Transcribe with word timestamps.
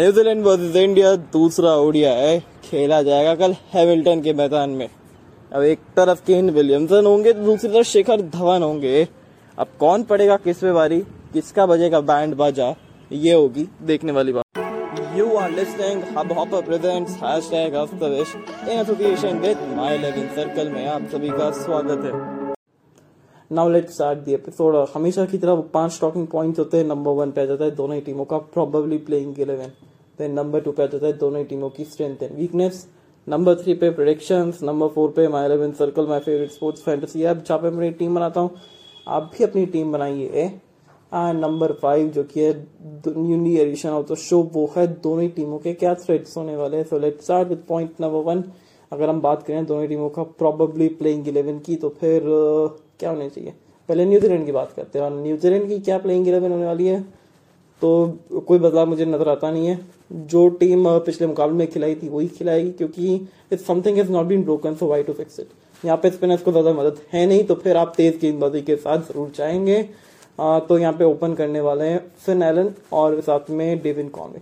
New Zealand 0.00 0.44
versus 0.44 0.76
India, 0.76 1.14
दूसरा 1.32 1.70
ओडिया 1.76 2.12
है 2.12 2.38
खेला 2.64 3.00
जाएगा 3.02 3.34
कल 3.36 3.54
हैमिल्टन 3.72 4.20
के 4.22 4.32
मैदान 4.32 4.70
में। 4.70 4.88
अब 5.52 5.62
एक 5.62 5.78
तरफ़ 5.96 6.20
केन 6.26 6.48
विलियमसन 6.50 7.06
होंगे 7.06 7.32
तो 7.32 7.44
दूसरी 7.44 7.70
तरफ़ 7.70 7.86
शिखर 7.86 8.20
धवन 8.30 8.62
होंगे। 8.62 9.02
अब 9.58 9.66
कौन 9.80 10.02
पड़ेगा 10.04 10.36
किस 10.38 10.58
पे 10.58 10.72
बारी, 10.72 11.00
किसका 11.32 11.66
बजेगा 11.66 12.00
बैंड 12.02 12.34
बाजा, 12.34 12.74
ये 13.10 13.34
होगी 13.34 13.66
देखने 13.82 14.12
वाली 14.12 14.32
बात। 14.32 15.16
You 15.16 15.34
are 15.36 15.50
listening 15.50 16.02
Hubhopper 16.38 16.62
presents 16.62 17.18
hashtag 17.22 17.74
of 17.74 17.94
the 17.94 18.10
wish 18.14 18.34
in 18.36 18.78
association 18.78 19.38
with 19.40 19.68
My 19.76 19.96
Eleven 19.96 20.34
Circle 20.36 20.68
में 20.70 20.86
आप 20.86 21.08
सभी 21.12 21.30
का 21.30 21.50
स्वागत 21.58 22.04
है। 22.04 22.38
Now 23.50 23.68
let's 23.68 23.94
start 23.94 24.18
the 24.18 24.28
episode 24.30 24.76
हमेशा 24.94 25.24
की 25.26 25.38
तरह 25.38 25.62
पाँच 25.74 25.98
टॉकिंग 26.00 26.26
पॉइंट्स 26.28 26.58
होते 26.58 26.76
हैं 26.76 26.84
नंबर 26.86 27.12
वन 27.12 27.30
पे 27.30 27.42
आ 27.42 27.44
जाता 27.44 27.64
है, 27.64 27.70
दोनों 27.72 27.94
ही 27.94 28.00
टीमों 28.00 28.24
का 28.24 28.38
probably 28.50 28.98
playing 29.06 29.40
eleven 29.40 29.72
then 30.20 30.32
number 30.34 30.60
two 30.60 30.72
पे 30.72 30.82
आ 30.82 30.86
जाता 30.86 31.06
है 31.06 31.12
दोनों 31.18 31.38
ही 31.38 31.44
टीमों 31.46 31.70
की 31.70 31.84
strength 31.86 32.22
and 32.22 32.34
weakness 32.38 32.86
number 33.26 33.54
three 33.56 33.74
पे 33.74 33.90
प्रोडिक्शंस 33.90 34.62
नंबर 34.62 34.88
फोर 34.88 35.10
पे 35.16 35.28
My 35.28 35.46
Eleven 35.46 35.72
Circle 35.78 36.06
my 36.08 36.20
favourite 36.20 36.50
sports 36.50 36.82
fantasy 36.82 37.22
app 37.24 37.44
जहाँ 37.46 37.58
पे 37.60 37.68
अपनी 37.68 37.90
टीम 37.98 38.14
बनाता 38.14 38.40
हूँ 38.40 38.50
आप 39.06 39.30
भी 39.32 39.44
अपनी 39.44 39.64
टीम 39.66 39.92
बनाइए। 39.92 40.44
एंड 41.12 41.40
नंबर 41.40 41.72
फाइव 41.82 42.08
जो 42.08 42.22
कि 42.24 42.40
है 42.40 42.52
newly 43.06 43.56
edition 43.58 43.88
of 43.88 44.12
the 44.12 44.16
show 44.18 44.42
वो 44.54 44.64
है 44.76 44.86
दोनों 45.02 45.22
ही 45.22 45.28
टीमों 45.36 45.58
के 45.58 45.72
क्या 45.74 45.94
थ्रेड्स 46.04 46.36
होने 46.36 46.56
वाले 46.56 46.76
हैं। 46.76 46.84
So 46.84 46.98
let's 46.98 47.24
start 47.24 47.48
with 47.48 47.62
point 47.68 48.00
number 48.00 48.22
one 48.30 48.44
अगर 48.92 49.08
हम 49.08 49.20
बात 49.20 49.42
करें 49.42 49.66
दोनों 49.66 49.86
टीमों 49.88 50.08
का 50.10 50.22
प्रॉबली 50.38 50.88
प्लेइंग 51.00 51.28
इलेवन 51.28 51.58
की 51.58 51.76
तो 51.76 51.88
फिर 52.00 52.20
uh, 52.20 52.70
क्या 53.00 53.10
होने 53.10 53.28
चाहिए? 53.30 53.52
पहले 53.88 54.04
न्यूजीलैंड 54.04 54.44
की 54.46 54.52
बात 54.52 54.72
करते 54.72 54.98
हैं। 54.98 55.06
और 55.06 55.12
न्यूजीलैंड 55.12 55.68
की 55.68 55.78
क्या 55.80 55.98
प्लेइंग 55.98 56.28
इलेवन 56.28 56.52
होने 56.52 56.66
वाली 56.66 56.86
है? 56.86 57.00
तो 57.82 58.42
कोई 58.46 58.58
बदलाव 58.58 58.86
मुझे 58.88 59.04
नज़र 59.06 59.28
आता 59.28 59.50
नहीं 59.50 59.66
है। 59.66 59.78
जो 60.12 60.48
टीम 60.50 60.84
पिछले 61.00 61.26
मुकाबले 61.26 61.56
में 61.56 61.66
खिलाई 61.70 61.94
थी, 61.94 62.08
वही 62.08 62.28
खिलाएगी, 62.28 62.70
क्योंकि 62.72 63.14
if 63.52 63.60
something 63.62 63.98
is 63.98 64.10
not 64.12 64.26
been 64.26 64.42
broken 64.44 64.74
so 64.74 64.86
why 64.86 65.02
to 65.02 65.12
fix 65.12 65.40
it 65.40 65.48
यहाँ 65.82 65.96
पे 65.98 66.10
स्पिनर्स 66.10 66.42
को 66.42 66.52
ज़्यादा 66.52 66.72
मदद 66.72 66.98
है 67.12 67.26
नहीं 67.26 67.44
तो 67.44 67.54
फिर 67.54 67.76
आप 67.76 67.92
तेज 67.96 68.18
गेंदबाजी 68.20 68.60
के 68.62 68.76
साथ 68.76 68.98
ज़रूर 69.02 69.28
चाहेंगे 69.36 69.82
तो 70.38 70.78
यहाँ 70.78 70.92
पे 70.92 71.04
ओपन 71.04 71.34
करने 71.34 71.60
वाले 71.60 71.84
हैं 71.84 72.00
फिन 72.18 72.42
एलन 72.42 72.72
और 72.92 73.20
साथ 73.20 73.50
में 73.50 73.80
डेविन 73.82 74.08
कॉनवे 74.08 74.40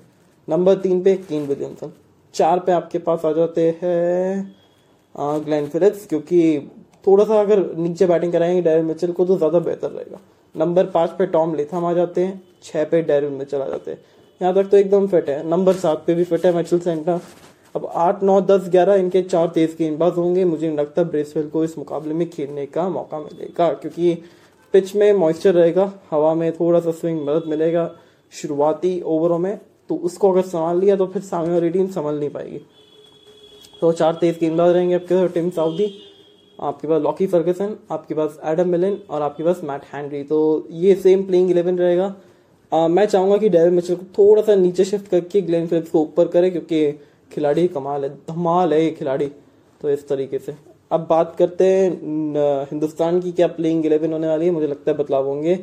नंबर 0.49 0.75
तीन 0.79 1.03
पे 1.03 1.15
कीन 1.19 1.47
विलियमसन 1.47 1.93
चार 2.35 2.59
पे 2.61 2.73
आपके 2.73 2.99
पास 2.99 3.25
आ 3.25 3.33
जाते 3.33 3.69
हैं 3.83 4.55
ग्लैन 5.45 5.67
फिलिप्स 5.69 6.07
क्योंकि 6.07 6.41
थोड़ा 7.07 7.25
सा 7.25 7.41
अगर 7.41 7.65
नीचे 7.77 8.07
बैटिंग 8.07 8.33
कराएँगे 8.33 8.63
डैरन 8.63 8.85
मिचल 8.85 9.13
को 9.13 9.25
तो 9.25 9.37
ज़्यादा 9.37 9.59
बेहतर 9.61 9.91
रहेगा। 9.91 10.21
नंबर 10.55 10.87
पाँच 10.87 11.11
पे 11.11 11.27
टॉम 11.27 11.55
लेथम 11.55 11.85
आ 11.85 11.93
जाते 11.93 12.25
हैं, 12.25 12.41
छह 12.63 12.85
पे 12.85 13.03
डैरन 13.03 13.33
मिचेल 13.33 13.61
आ 13.63 13.69
जाते 13.69 13.91
हैं। 13.91 13.99
यहाँ 14.41 14.55
तक 14.55 14.71
तो 14.71 14.77
एकदम 14.77 15.07
फिट 15.07 15.29
है, 15.31 15.49
नंबर 15.49 15.73
सात 15.75 16.03
पे 16.07 16.15
भी 16.15 16.25
फिट 16.25 16.47
है 16.47 16.55
मैचल 16.55 16.79
सेंटर। 16.79 17.21
अब 17.75 17.87
आठ, 17.87 18.23
नौ, 18.23 18.41
दस, 18.41 18.69
ग्यारह, 18.69 18.95
इनके 18.95 19.23
चार 19.23 19.49
तेज 19.49 19.77
गेंदबाज 19.79 20.13
होंगे। 20.13 20.45
मुझे 20.45 20.67
नहीं 20.67 20.79
लगता 20.79 21.03
ब्रेसवेल 21.05 21.49
को 21.49 21.65
इस 21.65 21.77
मुकाबले 21.79 22.15
में 22.15 22.29
खेलने 22.31 22.67
का 22.67 22.89
मौका 22.89 23.19
मिलेगा, 23.19 23.69
क्योंकि 23.71 24.15
पिच 24.75 24.95
में 24.97 25.13
मॉइस्चर 25.15 25.55
रहेगा, 25.55 25.93
हवा 26.11 26.35
में 26.35 26.53
थोड़ा 26.53 26.81
सा 26.81 26.91
स्विंग 26.93 27.21
मदद 27.23 27.49
मिलेगा 27.49 27.91
शुरुआती 28.33 29.01
ओवरों 29.03 29.39
में। 29.39 29.59
तो 29.91 29.95
उसको 29.97 30.33
अगर 30.33 30.43
संभाल 30.43 30.79
लिया 30.81 30.97
तो 30.97 31.07
फिर 31.07 31.23
सामने 31.23 31.53
वाली 31.53 31.71
टीम 31.71 31.87
संभाल 31.89 32.19
नहीं 32.19 32.31
पाएगी। 32.31 32.61
तो 33.81 33.93
चार 33.93 34.15
तेज 34.15 34.39
गेंदबाज 34.41 34.75
रहेंगे 34.75 34.95
आपके 34.95 35.15
साथ 35.17 35.35
टीम 35.35 35.51
साउदी 35.51 35.87
आपके 36.59 36.89
पास 36.89 37.03
लॉकी 37.03 37.27
फर्गसन 37.27 37.77
आपके 37.91 38.15
पास 38.15 38.39
एडम 38.45 38.69
मिलन 38.69 38.97
और 39.11 39.23
आपके 39.23 39.43
पास 39.43 39.61
मैट 39.65 39.83
हैंड्री 39.93 40.23
तो 40.25 40.39
ये 40.71 40.95
सेम 40.95 41.23
प्लेइंग 41.25 41.51
इलेवन 41.51 41.79
रहेगा। 41.79 42.15
आ, 42.73 42.89
मैं 42.89 43.05
चाहूँगा 43.07 43.37
कि 43.37 43.49
डेविड 43.49 43.73
मिचल 43.73 43.95
को 43.95 44.05
थोड़ा 44.19 44.43
सा 44.43 44.55
नीचे 44.55 44.85
शिफ्ट 44.85 45.09
करके 45.09 45.41
ग्लेन 45.41 45.67
फिलिप्स 45.67 45.91
को 45.91 46.01
ऊपर 46.01 46.29
करे 46.29 46.51
क्योंकि 46.51 46.91
खिलाड़ी 47.31 47.67
कमाल 47.69 48.05
है 48.05 48.11
धमाल 48.29 48.73
है 48.73 48.83
ये 48.85 48.91
खिलाड़ी। 48.91 49.27
तो 49.81 49.91
इस 49.91 50.07
तरीके 50.09 50.39
से। 50.39 50.55
अब 50.91 51.07
बात 51.11 51.35
करते 51.39 51.65
हैं 51.67 52.67
हिंदुस्तान 52.71 53.21
की 53.21 53.33
क्या 53.33 53.47
प्लेइंग 53.49 53.87
इलेवन 53.87 54.13
होने 54.13 54.29
वाली 54.29 54.47
है। 54.47 54.51
मुझे 54.51 54.67
लगता 54.67 54.91
है 54.91 54.97
बदलाव 54.99 55.27
होंगे। 55.27 55.59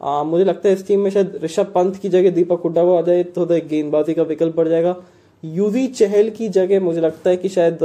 आ, 0.00 0.22
मुझे 0.22 0.44
लगता 0.44 0.68
है 0.68 0.74
इस 0.74 0.86
टीम 0.86 1.00
में 1.00 1.10
शायद 1.10 1.38
ऋषभ 1.42 1.72
पंत 1.74 1.96
की 1.96 2.08
जगह 2.08 2.30
दीपक 2.30 2.60
हुड्डा 2.64 2.84
को 2.84 2.96
आ 2.96 3.02
जाए 3.02 3.22
तो 3.24 3.46
गेंदबाजी 3.46 4.14
का 4.14 4.22
विकल्प 4.24 4.56
बढ़ 4.56 4.68
जाएगा। 4.68 4.96
यूवी 5.42 5.86
चहल 5.88 6.30
की 6.30 6.48
जगह 6.50 6.80
मुझे 6.80 7.00
लगता 7.00 7.30
है 7.30 7.36
कि 7.36 7.48
शायद 7.48 7.78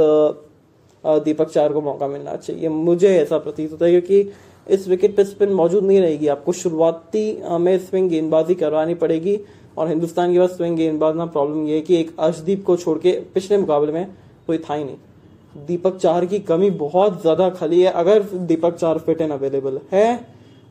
दीपक 1.04 1.48
चार 1.50 1.72
को 1.72 1.80
मौका 1.80 2.06
मिलना 2.08 2.36
चाहिए। 2.36 2.68
मुझे 2.68 3.08
ऐसा 3.10 3.38
प्रतीत 3.38 3.72
होता 3.72 3.86
है 3.86 3.90
क्योंकि 3.92 4.32
इस 4.66 4.86
विकेट 4.88 5.16
पे 5.16 5.24
स्पिन 5.24 5.52
मौजूद 5.52 5.84
नहीं 5.84 6.00
रहेगी। 6.00 6.28
आपको 6.28 6.52
शुरुआती 6.54 7.24
में 7.60 7.78
स्विंग 7.80 8.08
गेंदबाजी 8.10 8.54
करवानी 8.56 8.94
पड़ेगी 8.96 9.38
और 9.78 9.88
हिंदुस्तान 9.88 10.32
के 10.32 10.38
पास 10.38 10.50
स्विंग 10.50 10.76
गेंदबाज 10.76 11.16
ना 11.16 11.26
प्रॉब्लम 11.28 11.66
ये 11.66 11.74
है 11.74 11.80
कि 11.82 11.96
एक 11.96 12.14
अर्शदीप 12.18 12.64
को 12.64 12.76
छोड़ 12.76 12.98
के 12.98 13.12
पिछले 13.34 13.56
मुकाबले 13.58 13.92
में 13.92 14.06
कोई 14.46 14.58
था 14.60 14.74
ही 14.74 14.84
नहीं। 14.84 15.64
दीपक 15.66 15.96
चार 15.96 16.26
की 16.26 16.38
कमी 16.40 16.70
बहुत 16.78 17.20
ज़्यादा 17.22 17.48
खाली 17.50 17.80
है। 17.82 17.90
अगर 17.92 18.22
दीपक 18.22 18.74
चार 18.74 18.98
फिट 18.98 19.20
एंड 19.20 19.32
अवेलेबल 19.32 19.80
है 19.92 20.04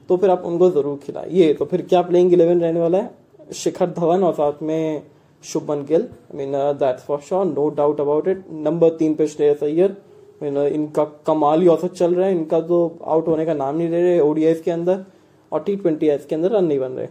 तो 0.09 0.18
फिर 0.18 0.30
आप 0.30 0.44
उनको 0.46 0.69
ज़रूर 0.72 0.98
खिलाइए। 1.03 1.53
तो 1.53 1.66
फिर 1.66 1.81
क्या 1.81 2.02
प्लेइंग 2.02 2.34
इलेवन 2.34 2.62
रहने 2.62 2.80
वाला 2.80 2.98
है? 2.98 3.09
शिखर 3.53 3.90
धवन 3.90 4.24
और 4.24 4.34
साथ 4.34 4.63
में 4.63 5.02
Shubman 5.44 5.84
Gill. 5.86 6.02
I 6.02 6.38
mean 6.38 6.52
that's 6.80 7.03
for 7.03 7.19
sure 7.19 7.46
no 7.46 7.68
doubt 7.78 8.02
about 8.02 8.28
it 8.28 8.44
number 8.62 8.90
तीन 8.98 9.13
पे 9.13 9.28
श्रेयस 9.28 9.63
अय्यर। 9.63 9.96
इनका 10.41 11.03
कमाल 11.28 11.62
ही 11.62 11.68
औसत 11.68 11.94
चल 11.94 12.13
रहा 12.16 12.28
है। 12.28 12.31
इनका 12.31 12.59
तो 12.62 12.78
आउट 13.06 13.28
होने 13.28 13.46
का 13.46 13.53
नाम 13.53 13.75
नहीं 13.78 13.90
ले 13.90 14.02
रहे 14.02 14.19
ओडीआई 14.19 14.53
के 14.56 14.72
अंदर 14.72 15.03
और 15.52 15.63
टी 15.63 15.75
ट्वेंटी 15.75 16.07
के 16.07 16.35
अंदर 16.35 16.52
रन 16.52 16.66
नहीं 16.66 16.79
बन 16.79 16.91
रहे। 16.91 17.07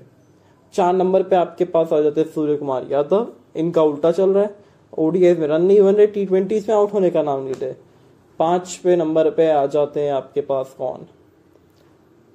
चार 0.75 0.93
नंबर 0.95 1.23
पे 1.23 1.37
आपके 1.37 1.65
पास 1.67 1.93
आ 1.93 2.01
जाते 2.01 2.21
हैं 2.21 2.29
सूर्य 2.29 2.57
कुमार 2.57 2.87
यादव। 2.91 3.27
इनका 3.57 3.83
उल्टा 3.83 4.13
चल 4.13 4.31
रहा 4.31 4.43
है। 4.43 4.55
ओडीआई 4.99 5.35
में 5.35 5.47
रन 5.49 5.63
नहीं 5.63 5.81
बन 5.81 5.95
रहे। 5.95 6.07
टी 6.07 6.25
ट्वेंटी 6.27 6.61
में 6.69 6.75
आउट 6.75 6.93
होने 6.93 7.11
का 7.11 7.23
नाम 7.23 7.43
नहीं 7.45 7.55
ले 7.61 7.73
पांचवे 8.39 8.97
नंबर 8.97 9.31
पे 9.31 9.51
आ 9.51 9.65
जाते 9.67 10.01
हैं 10.01 10.13
आपके 10.13 10.41
पास 10.41 10.75
कौन? 10.79 11.07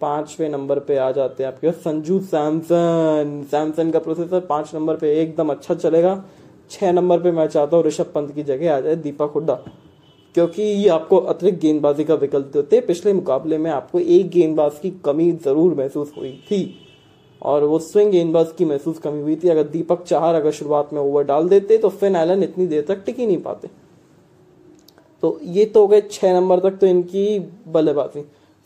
पांचवे 0.01 0.49
नंबर 0.49 0.79
पे 0.79 0.97
आ 0.97 1.11
जाते 1.11 1.43
हैं 1.43 1.51
आपके 1.51 1.71
संजू 1.71 2.19
सैमसन। 2.21 3.41
सैमसन 3.51 3.91
का 3.91 3.99
प्रोसेसर 3.99 4.39
पाँच 4.39 4.73
नंबर 4.75 4.95
पे 4.95 5.13
एकदम 5.21 5.49
अच्छा 5.49 5.75
चलेगा। 5.75 6.23
छह 6.71 6.91
नंबर 6.91 7.19
पे 7.19 7.31
मैं 7.31 7.47
चाहता 7.47 7.77
हूँ 7.77 7.85
ऋषभ 7.85 8.11
पंत 8.15 8.31
की 8.35 8.43
जगह 8.43 8.75
आ 8.75 8.79
जाए, 8.79 8.95
दीपक 8.95 9.31
हुड्डा। 9.35 9.59
क्योंकि 10.35 10.61
ये 10.61 10.87
आपको 10.89 11.17
अतिरिक्त 11.17 11.59
गेंदबाजी 11.59 12.03
का 12.03 12.15
विकल्प 12.15 12.45
देते, 12.53 12.79
पिछले 12.81 13.13
मुकाबले 13.13 13.57
में 13.57 13.69
आपको 13.71 13.99
एक 13.99 14.29
गेंदबाज 14.29 14.79
की 14.81 14.89
कमी 15.05 15.31
ज़रूर 15.33 15.73
महसूस 15.73 16.11
हुई 16.17 16.31
थी 16.47 16.59
और 17.41 17.63
वो 17.63 17.79
स्विंग 17.79 18.11
गेंदबाज 18.11 18.51
की 18.57 18.65
महसूस 18.65 18.97
कमी 18.99 19.21
हुई 19.21 19.35
थी। 19.35 19.49
अगर 19.49 19.63
दीपक 19.67 20.03
चार 20.03 20.35
अगर 20.35 20.51
शुरुआत 20.51 20.89
में 20.93 20.99
ओवर 21.01 21.23
डाल 21.23 21.47
देते 21.49 21.77
तो 21.77 21.89
फिन 21.91 22.15
एलन 22.15 22.43
इतनी 22.43 22.67
देर 22.67 22.85
तक 22.87 23.03
टिक 23.05 23.19
ही 23.19 23.25
नहीं 23.27 23.37
पाते। 23.37 23.69
तो 25.23 25.39
ये 25.43 25.65
तो 25.65 25.81
हो 25.81 25.87
गए 25.87 26.01
छह 26.01 26.33
नंबर 26.33 26.59
तक 26.59 26.77
तो 26.77 26.87
इनकी 26.87 27.39
बल्लेबाजी। 27.67 28.21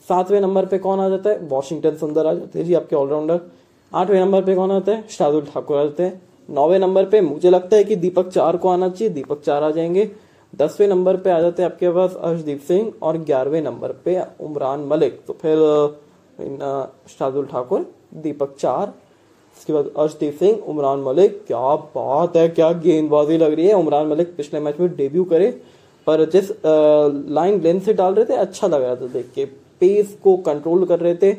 सातवें 0.08 0.40
नंबर 0.40 0.66
पे 0.66 0.78
कौन 0.78 1.00
आ 1.00 1.08
जाता 1.08 1.30
है? 1.30 1.38
वॉशिंगटन 1.48 1.96
सुंदर 1.96 2.26
आ 2.26 2.32
जाते 2.34 2.58
हैं। 2.58 2.66
जी, 2.66 2.74
आपके 2.74 2.96
ऑलराउंडर 2.96 3.40
आठवें 3.92 4.20
नंबर 4.20 4.44
पे 4.44 4.54
कौन 4.54 4.70
आता 4.70 4.92
है? 4.92 5.04
शार्दुल 5.10 5.44
ठाकुर 5.44 5.76
आ 5.76 5.84
जाते 5.84 6.02
हैं। 6.02 6.20
नौवे 6.48 6.78
नंबर 6.78 7.04
पे 7.04 7.20
मुझे 7.20 7.50
लगता 7.50 7.76
है 7.76 7.84
कि 7.84 7.96
दीपक 7.96 8.28
चार 8.28 8.56
को 8.56 8.68
आना 8.68 8.88
चाहिए। 8.88 9.14
दीपक 9.14 9.40
चार 9.40 9.62
आ 9.62 9.70
जाएँगे। 9.70 10.10
दसवें 10.52 10.86
नंबर 10.88 11.16
पे 11.16 11.30
आ 11.30 11.40
जाते 11.40 11.62
हैं 11.62 11.70
आपके 11.70 11.90
पास 11.90 12.14
अर्शदीप 12.20 12.60
सिंह 12.60 12.92
और 13.02 13.18
ग्यारहवें 13.20 13.60
नंबर 13.62 13.92
पे 14.04 14.20
उमरान 14.40 14.80
मलिक। 14.86 15.20
तो 15.26 15.32
फिर 15.42 15.56
शार्दुल 17.10 17.46
ठाकुर, 17.46 17.86
दीपक 18.16 18.54
चार, 18.58 18.92
इसके 19.56 19.72
बाद 19.72 19.90
अर्शदीप 19.98 20.34
सिंह, 20.34 20.58
उमरान 20.64 21.00
मलिक। 21.00 21.44
क्या 21.46 21.74
बात 21.94 22.36
है, 22.36 22.48
क्या 22.50 22.70
गेंदबाजी 22.74 23.36
लग 23.38 23.54
रही 23.54 23.66
है। 23.66 23.74
उमरान 23.74 24.06
मलिक 24.06 24.34
पिछले 24.36 24.60
मैच 24.60 24.80
में 24.80 24.96
डेब्यू 24.96 25.24
करे, 25.24 25.50
पर 26.06 26.24
जिस 26.30 26.50
लाइन 27.30 27.60
लेंथ 27.62 27.80
से 27.80 27.92
डाल 27.94 28.14
रहे 28.14 28.24
थे 28.24 28.36
अच्छा 28.36 28.66
लग 28.66 28.82
रहा 28.82 28.96
था 28.96 29.06
देख 29.08 29.30
के। 29.34 29.44
पेस 29.80 30.16
को 30.24 30.36
कंट्रोल 30.38 30.84
कर 30.86 31.00
रहे 31.00 31.14
थे, 31.14 31.32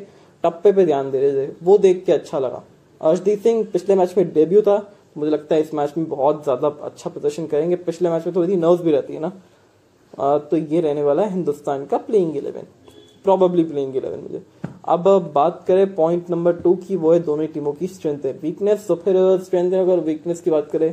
टप्पे 0.44 0.72
पे 0.72 0.84
ध्यान 0.86 1.10
दे 1.10 1.20
रहे 1.20 1.46
थे, 1.46 1.52
वो 1.62 1.78
देख 1.78 2.04
के 2.06 2.12
अच्छा 2.12 2.38
लगा। 2.38 2.62
अर्शदीप 3.00 3.40
सिंह 3.40 3.64
पिछले 3.72 3.94
मैच 3.94 4.14
में 4.18 4.32
डेब्यू 4.32 4.62
था 4.62 4.76
मुझे 5.16 5.30
लगता 5.30 5.54
है 5.54 5.60
इस 5.60 5.72
मैच 5.74 5.92
में 5.96 6.08
बहुत 6.08 6.42
ज़्यादा 6.44 6.68
अच्छा 6.82 7.10
प्रदर्शन 7.10 7.46
करेंगे। 7.46 7.76
पिछले 7.78 8.10
मैच 8.10 8.26
में 8.26 8.34
थोड़ी 8.36 8.56
नर्व 8.56 8.82
भी 8.82 8.92
रहती 8.92 9.14
है 9.14 9.20
ना। 9.20 9.32
आ, 10.14 10.38
तो 10.38 10.56
ये 10.56 10.80
रहने 10.80 11.02
वाला 11.02 11.22
है 11.22 11.30
हिंदुस्तान 11.30 11.84
का 11.86 11.96
playing 12.00 12.36
eleven 12.36 12.66
probably 13.24 13.64
playing 13.64 13.96
eleven 13.96 14.20
मुझे। 14.20 14.42
अब 14.88 15.08
बात 15.34 15.64
करें 15.68 15.94
पॉइंट 15.94 16.30
नंबर 16.30 16.52
टू 16.60 16.74
की 16.78 16.96
वो 16.96 17.12
है 17.12 17.18
दोनों 17.22 17.46
टीमों 17.48 17.72
की 17.72 17.86
स्ट्रेंथ 17.88 18.24
है। 18.26 18.32
वीकनेस 18.42 18.86
तो 18.86 18.94
फिर 18.96 19.16
स्ट्रेंथ 19.44 19.72
है 19.72 19.80
अगर 19.80 20.00
वीकनेस 20.02 20.40
की 20.40 20.50
बात 20.50 20.70
करें 20.70 20.92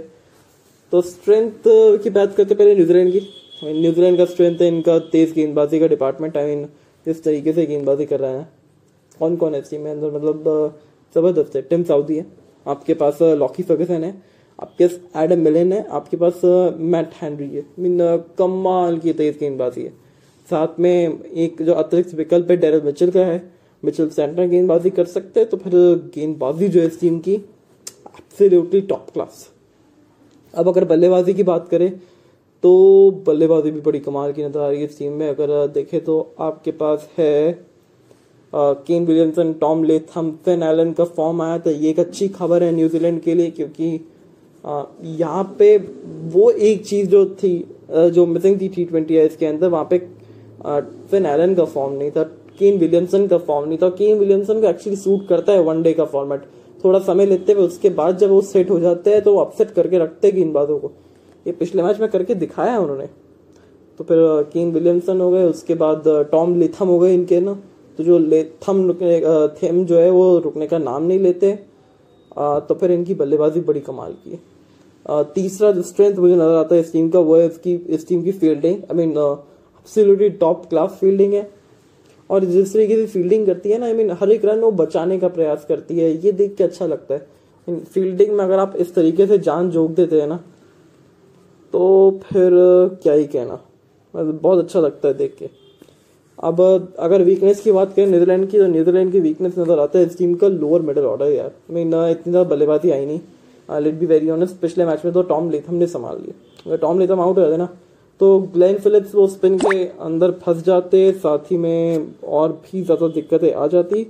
तो 0.93 1.01
स्ट्रेंथ 1.03 1.67
की 2.03 2.09
बात 2.09 2.35
करते 2.35 2.55
पहले 2.55 2.75
न्यूजीलैंड 2.75 3.11
की। 3.11 3.19
न्यूजीलैंड 3.63 4.17
का 4.17 4.25
स्ट्रेंथ 4.25 4.61
है 4.61 4.67
इनका 4.67 4.97
तेज 5.11 5.33
गेंदबाजी 5.33 5.79
का 5.79 5.87
डिपार्टमेंट 5.87 6.37
आई 6.37 6.45
मीन 6.45 6.67
इस 7.05 7.23
तरीके 7.23 7.53
से 7.53 7.65
गेंदबाजी 7.65 8.05
कर 8.05 8.19
रहे 8.19 8.31
हैं। 8.31 8.49
कौन 9.19 9.35
कौन 9.35 9.55
है 9.55 9.61
टीम 9.61 9.81
में? 9.81 9.95
मतलब 9.95 10.43
ज़बरदस्त 11.15 11.55
है। 11.55 11.61
टिम 11.63 11.83
साउदी 11.83 12.17
है। 12.17 12.25
आपके 12.65 12.93
पास 12.95 13.21
लॉकी 13.21 13.63
फर्गसन 13.63 14.03
है, 14.03 14.13
आपके 14.59 14.87
पास 14.87 15.23
एडम 15.23 15.39
मिलन 15.41 15.73
है, 15.73 15.85
आपके 15.87 16.17
पास 16.17 16.41
मैट 16.77 17.13
हैंनरी 17.21 17.47
है। 17.47 17.65
मीन 17.79 17.97
कमाल 18.37 18.97
की 18.97 19.13
तेज 19.13 19.37
गेंदबाजी 19.39 19.83
है। 19.83 19.93
साथ 20.49 20.79
में 20.79 21.23
एक 21.23 21.61
जो 21.61 21.73
अतिरिक्त 21.75 22.13
विकल्प 22.15 22.51
है 22.51 22.57
डेरल 22.57 22.81
मिचल 22.81 23.11
का 23.11 23.25
है। 23.25 23.41
मिचल 23.83 24.09
सेंटर 24.09 24.47
गेंदबाजी 24.47 24.89
कर 24.91 25.05
सकते 25.07 25.39
हैं 25.39 25.49
तो 25.49 25.57
फिर 25.57 25.73
गेंदबाजी 26.15 26.67
जो 26.67 26.79
है 26.79 26.87
इस 26.87 26.99
टीम 26.99 27.19
की 27.19 27.33
एब्सोल्युटली 27.33 28.81
टॉप 28.83 29.09
क्लास 29.13 29.47
अब 30.53 30.67
अगर 30.67 30.85
बल्लेबाजी 30.85 31.33
की 31.33 31.43
बात 31.43 31.67
करें 31.69 31.91
तो 32.63 32.71
बल्लेबाजी 33.27 33.71
भी 33.71 33.81
बड़ी 33.81 33.99
कमाल 33.99 34.31
की 34.33 34.43
नज़र 34.43 34.59
आ 34.59 34.67
रही 34.69 34.79
है 34.79 34.85
इस 34.85 34.97
टीम 34.99 35.11
में। 35.13 35.27
अगर 35.29 35.67
देखें 35.69 35.99
तो 36.03 36.17
आपके 36.39 36.71
पास 36.73 37.07
है 37.17 37.51
Kane 38.53 39.05
Williamson, 39.05 39.53
Tom 39.53 39.83
Latham, 39.83 40.31
Finn 40.45 40.63
Allen 40.63 40.91
का 40.93 41.03
फॉर्म 41.05 41.41
आया 41.41 41.57
था। 41.59 41.71
ये 41.71 41.89
एक 41.89 41.99
अच्छी 41.99 42.27
खबर 42.29 42.63
है 42.63 42.71
न्यूजीलैंड 42.75 43.21
के 43.21 43.33
लिए, 43.33 43.49
क्योंकि 43.51 43.99
यहाँ 45.15 45.43
पे 45.59 45.77
वो 46.29 46.49
एक 46.51 46.85
चीज़ 46.85 47.09
जो 47.09 47.25
थी 47.35 47.57
जो 47.91 48.25
मिसिंग 48.25 48.59
थी 48.61 48.67
टी 48.69 48.85
ट्वेंटी 48.85 49.17
इसके 49.19 49.45
अंदर, 49.45 49.67
वहाँ 49.69 49.87
पे 49.89 49.97
फिन 51.11 51.25
एलन 51.25 51.53
का 51.55 51.65
फॉर्म 51.65 51.93
नहीं 51.93 52.11
था, 52.11 52.23
केन 52.59 52.77
विलियमसन 52.79 53.27
का 53.27 53.37
फॉर्म 53.39 53.67
नहीं 53.67 53.77
था। 53.77 53.89
केन 53.91 54.17
विलियमसन 54.19 54.61
का 54.61 54.69
एक्चुअली 54.69 54.97
सूट 54.97 55.27
करता 55.27 55.53
है 55.53 55.61
वनडे 55.63 55.93
का 55.93 56.05
फॉर्मेट 56.05 56.41
थोड़ा 56.83 56.99
समय 57.01 57.25
लेते 57.25 57.53
हुए 57.53 57.63
उसके 57.63 57.89
बाद 57.91 58.17
जब 58.17 58.29
वो 58.29 58.41
सेट 58.43 58.69
हो 58.71 58.79
जाते 58.79 59.11
हैं 59.11 59.21
तो 59.21 59.33
वो 59.33 59.39
अपसेट 59.39 59.71
करके 59.71 59.97
रखते 59.99 60.27
हैं 60.27 60.35
गेंदबाजों 60.35 60.77
को। 60.79 60.91
ये 61.45 61.51
पिछले 61.53 61.83
मैच 61.83 61.99
में 61.99 62.09
करके 62.09 62.35
दिखाया 62.35 62.71
है 62.71 62.79
उन्होंने। 62.79 63.05
तो 63.99 64.03
फिर 64.03 64.17
केन 64.53 64.71
विलियमसन 64.71 65.21
हो 65.21 65.29
गए, 65.31 65.43
उसके 65.45 65.75
बाद 65.75 66.03
टॉम 66.31 66.59
लिथम 66.59 66.87
हो 66.87 66.99
गए 66.99 67.13
इनके, 67.13 67.39
ना? 67.39 67.57
तो 67.99 68.03
जो 68.03 68.17
लेथम 68.19 68.85
रुकने 68.87 69.19
थेम 69.53 69.83
जो 69.85 69.97
है, 69.99 70.09
वो 70.09 70.37
रुकने 70.39 70.67
का 70.67 70.77
नाम 70.79 71.03
नहीं 71.03 71.19
लेते। 71.19 71.51
तो 72.31 72.75
फिर 72.75 72.91
इनकी 72.91 73.13
बल्लेबाजी 73.15 73.59
बड़ी 73.61 73.79
कमाल 73.81 74.13
की। 74.15 74.39
तीसरा 75.35 75.71
जो 75.71 75.81
स्ट्रेंथ 75.81 76.15
मुझे 76.15 76.35
नज़र 76.35 76.55
आता 76.55 76.75
है 76.75 76.81
इस 76.81 76.91
टीम 76.93 77.09
का, 77.09 77.19
वो 77.19 77.35
है 77.35 77.45
इसकी, 77.47 77.73
इस 77.75 78.07
टीम 78.07 78.23
की 78.23 78.31
fielding 78.33 78.83
I 78.83 78.97
mean 78.97 79.11
absolutely 79.11 80.29
top 80.39 80.65
class 80.69 80.97
fielding 81.01 81.33
है। 81.33 81.49
और 82.29 82.45
जिस 82.45 82.73
तरीके 82.73 82.95
से 82.95 83.05
फील्डिंग 83.07 83.45
करती 83.45 83.71
है 83.71 83.77
ना 83.79 83.85
आई 83.85 83.93
मीन 83.93 84.11
हर 84.21 84.31
एक 84.31 84.45
रन 84.45 84.59
वो 84.59 84.71
बचाने 84.73 85.19
का 85.19 85.27
प्रयास 85.29 85.65
करती 85.69 85.99
है। 85.99 86.11
ये 86.25 86.31
देख 86.33 86.55
के 86.55 86.63
अच्छा 86.63 86.85
लगता 86.87 87.13
है। 87.13 87.79
फील्डिंग 87.85 88.31
में 88.33 88.43
अगर 88.43 88.59
आप 88.59 88.75
इस 88.77 88.93
तरीके 88.95 89.27
से 89.27 89.37
जान 89.39 89.69
जोक 89.71 89.91
देते 89.93 90.21
हैं 90.21 90.27
ना 90.27 90.43
तो 91.73 92.19
फिर 92.23 92.51
क्या 93.03 93.13
ही 93.13 93.25
कहना। 93.27 93.59
बहुत 94.13 94.59
अच्छा 94.59 94.79
लगता 94.79 95.07
है 95.07 95.13
देख 95.15 95.35
के। 95.39 95.49
अब 96.39 96.61
अगर 96.99 97.21
वीकनेस 97.23 97.61
की 97.61 97.71
बात 97.71 97.93
करें 97.93 98.07
न्यूजीलैंड 98.07 98.49
की 98.49 98.57
तो 98.57 98.67
न्यूजीलैंड 98.67 99.11
की 99.11 99.19
वीकनेस 99.19 99.57
नज़र 99.59 99.79
आता 99.79 99.99
है। 99.99 100.05
इस 100.05 100.17
टीम 100.17 100.33
का 100.35 100.47
लोअर 100.49 100.81
मिडल 100.81 101.05
ऑर्डर 101.05 101.31
यार। 101.31 101.51
मीन 101.71 101.87
इतनी 101.87 102.31
ज़्यादा 102.31 102.49
बल्लेबाजी 102.49 102.91
आई 102.91 103.05
नहीं। 103.05 103.81
लेट 103.81 103.95
बी 103.95 104.05
वेरी 104.05 104.29
ऑनेस्ट 104.29 104.55
पिछले 104.61 104.85
मैच 104.85 105.05
में 105.05 105.13
तो 105.13 105.21
टॉम 105.23 105.49
लेथम 105.49 105.75
ने 105.75 105.87
संभाल 105.87 106.17
लिया। 106.17 106.33
अगर 106.65 106.77
टॉम 106.77 106.99
लेथम 106.99 107.19
आउट 107.21 107.35
जाते 107.35 107.57
ना 107.57 107.67
तो 108.21 108.39
ग्लैन 108.53 108.77
फिलिप्स 108.77 109.13
वो 109.15 109.25
स्पिन 109.27 109.57
के 109.57 109.83
अंदर 109.85 110.31
फंस 110.41 110.63
जाते, 110.63 111.11
साथ 111.13 111.51
ही 111.51 111.57
में 111.57 112.07
और 112.29 112.51
भी 112.63 112.81
ज़्यादा 112.83 113.07
दिक्कतें 113.09 113.53
आ 113.53 113.67
जाती। 113.67 114.03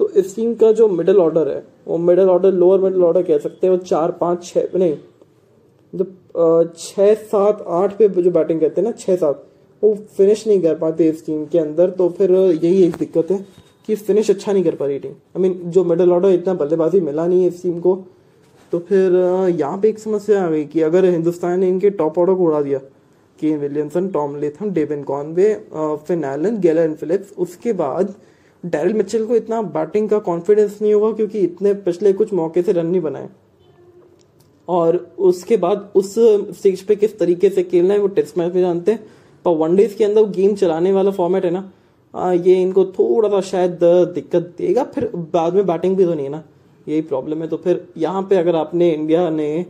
तो 0.00 0.08
इस 0.10 0.34
टीम 0.36 0.54
का 0.54 0.72
जो 0.72 0.88
मिडल 0.88 1.16
ऑर्डर 1.18 1.48
है, 1.48 1.62
वो 1.86 1.96
middle 1.98 2.28
order 2.28 2.52
lower 2.54 2.80
middle 2.80 3.02
order 3.04 3.22
कह 3.22 3.38
सकते 3.38 3.66
हैं, 3.66 3.70
वो 3.70 3.78
चार, 3.78 4.10
पाँच 4.12 4.44
छः 4.44 4.68
नहीं, 4.74 4.96
जब 5.92 6.72
छः 6.76 7.14
सात, 7.14 7.64
आठ 7.68 7.96
पे 7.98 8.08
जो 8.10 8.30
बैटिंग 8.30 8.60
करते 8.60 8.80
हैं 8.80 8.88
ना 8.88 8.92
छः 8.94 9.16
सात 9.16 9.44
वो 9.82 9.94
फिनिश 10.16 10.46
नहीं 10.46 10.60
कर 10.62 10.74
पाते 10.78 11.08
इस 11.08 11.24
टीम 11.26 11.44
के 11.46 11.58
अंदर 11.58 11.90
तो 11.90 12.08
फिर 12.18 12.32
यही 12.32 12.82
एक 12.84 12.96
दिक्कत 12.96 13.30
है 13.30 13.44
कि 13.86 13.94
फिनिश 13.96 14.30
अच्छा 14.30 14.52
नहीं 14.52 14.64
कर 14.64 14.74
पा 14.74 14.86
रही 14.86 14.98
टीम 14.98 15.12
आई 15.12 15.42
मीन 15.42 15.60
जो 15.70 15.84
मिडिल 15.84 16.12
ऑर्डर 16.12 16.30
इतना 16.30 16.54
बल्लेबाजी 16.54 17.00
मिला 17.00 17.26
नहीं 17.26 17.42
है 17.42 17.48
इस 17.48 17.62
टीम 17.62 17.80
को 17.80 17.94
तो 18.72 18.78
फिर 18.78 19.12
यहाँ 19.50 19.78
पे 19.78 19.88
एक 19.88 19.98
समस्या 19.98 20.42
आ 20.44 20.48
गई 20.50 20.64
कि 20.64 20.80
अगर 20.82 21.04
हिंदुस्तान 21.04 21.60
ने 21.60 21.68
इनके 21.68 21.90
टॉप 21.90 22.18
ऑर्डर 22.18 22.34
को 22.34 22.44
उड़ा 22.44 22.60
दिया 22.62 22.78
Kane 23.38 23.58
Williamson, 23.58 24.08
Tom 24.08 24.36
Latham, 24.36 24.70
Devon 24.70 25.02
Conway 25.02 25.54
Finn 25.74 26.24
Allen 26.24 26.58
Glenn 26.60 26.94
Phillips, 26.94 27.32
उसके 27.38 27.72
बाद 27.72 28.14
डैरल 28.64 28.92
मिचेल 28.94 29.24
को 29.26 29.36
इतना 29.36 29.60
बैटिंग 29.74 30.08
का 30.08 30.18
कॉन्फिडेंस 30.20 30.78
नहीं 30.82 30.92
होगा 30.94 31.12
क्योंकि 31.16 31.38
इतने 31.40 31.72
पिछले 31.86 32.12
कुछ 32.12 32.32
मौके 32.32 32.62
से 32.62 32.72
रन 32.72 32.86
नहीं 32.86 33.00
बनाए। 33.02 33.28
और 34.68 34.96
उसके 35.18 35.56
बाद 35.56 35.90
उस 35.96 36.14
स्टेज 36.58 36.82
पे 36.82 36.96
किस 36.96 37.18
तरीके 37.18 37.50
से 37.50 37.62
खेलना 37.62 37.94
है, 37.94 38.00
वो 38.00 38.08
टेस्ट 38.08 38.38
मैच 38.38 38.54
में 38.54 38.60
जानते 38.60 38.92
हैं। 38.92 39.04
पर 39.44 39.56
वनडेज 39.56 39.94
के 39.94 40.04
अंदर 40.04 40.26
गेम 40.30 40.54
चलाने 40.54 40.92
वाला 40.92 41.10
फॉर्मेट 41.10 41.44
है 41.44 41.50
ना 41.50 41.70
आ, 42.14 42.32
ये 42.32 42.54
इनको 42.62 42.84
थोड़ा 42.88 43.28
सा 43.28 43.40
शायद 43.40 43.78
दिक्कत 44.14 44.54
देगा 44.58 44.84
फिर 44.84 45.10
बाद 45.34 45.54
में 45.54 45.66
बैटिंग 45.66 45.96
भी 45.96 46.04
तो 46.04 46.14
नहीं 46.14 46.26
है 46.26 46.32
ना। 46.32 46.42
यही 46.86 47.00
प्रॉब्लम 47.02 47.42
है 47.42 47.48
तो 47.48 47.56
फिर 47.56 47.86
यहाँ 47.98 48.22
पे 48.22 48.36
अगर 48.36 48.56
आपने 48.56 48.90
इंडिया 48.90 49.28
ने 49.30 49.66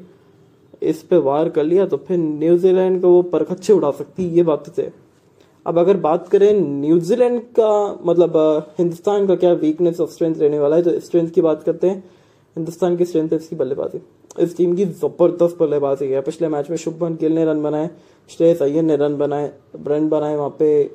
इस 0.82 1.02
पे 1.02 1.16
वार 1.18 1.48
कर 1.48 1.64
लिया 1.64 1.86
तो 1.86 1.96
फिर 1.96 2.18
न्यूजीलैंड 2.18 3.00
को 3.02 3.08
वो 3.08 3.22
परखच्चे 3.32 3.72
उड़ा 3.72 3.90
सकती 3.90 4.24
है 4.24 4.36
ये 4.36 4.42
बात 4.42 4.68
तो 4.70 4.82
अब 5.66 5.78
अगर 5.78 5.96
बात 5.98 6.28
करें 6.28 6.52
न्यूजीलैंड 6.60 7.40
का 7.58 7.72
मतलब 8.04 8.36
हिंदुस्तान 8.78 9.26
का 9.26 9.34
क्या 9.34 9.52
वीकनेस 9.54 10.00
और 10.00 10.08
स्ट्रेंथ 10.08 10.34
रहने 10.34 10.58
वाला 10.58 10.76
है 10.76 10.82
तो 10.82 10.98
स्ट्रेंथ 11.00 11.28
की 11.30 11.40
बात 11.40 11.62
करते 11.62 11.86
हैं। 11.86 11.98
हिंदुस्तान 12.56 12.96
की 12.96 13.04
स्ट्रेंथ 13.04 13.28
है 13.28 13.38
इसकी 13.38 13.56
बल्लेबाजी। 13.56 13.98
इस 14.30 14.56
टीम 14.56 14.74
की 14.76 14.84
ज़बरदस्त 14.84 15.56
बल्लेबाजी 15.60 16.06
है। 16.06 16.20
पिछले 16.22 16.48
मैच 16.48 16.70
में 16.70 16.76
शुभमन 16.76 17.14
गिल 17.20 17.32
ने 17.32 17.44
रन 17.44 17.62
बनाए, 17.62 17.90
श्रेयस 18.30 18.62
अय्यर 18.62 18.82
ने 18.82 18.96
रन 18.96 19.16
बनाए 19.18 19.52
रन 19.78 20.08
बनाए, 20.08 20.36
वहाँ 20.36 20.56
पे 20.58 20.90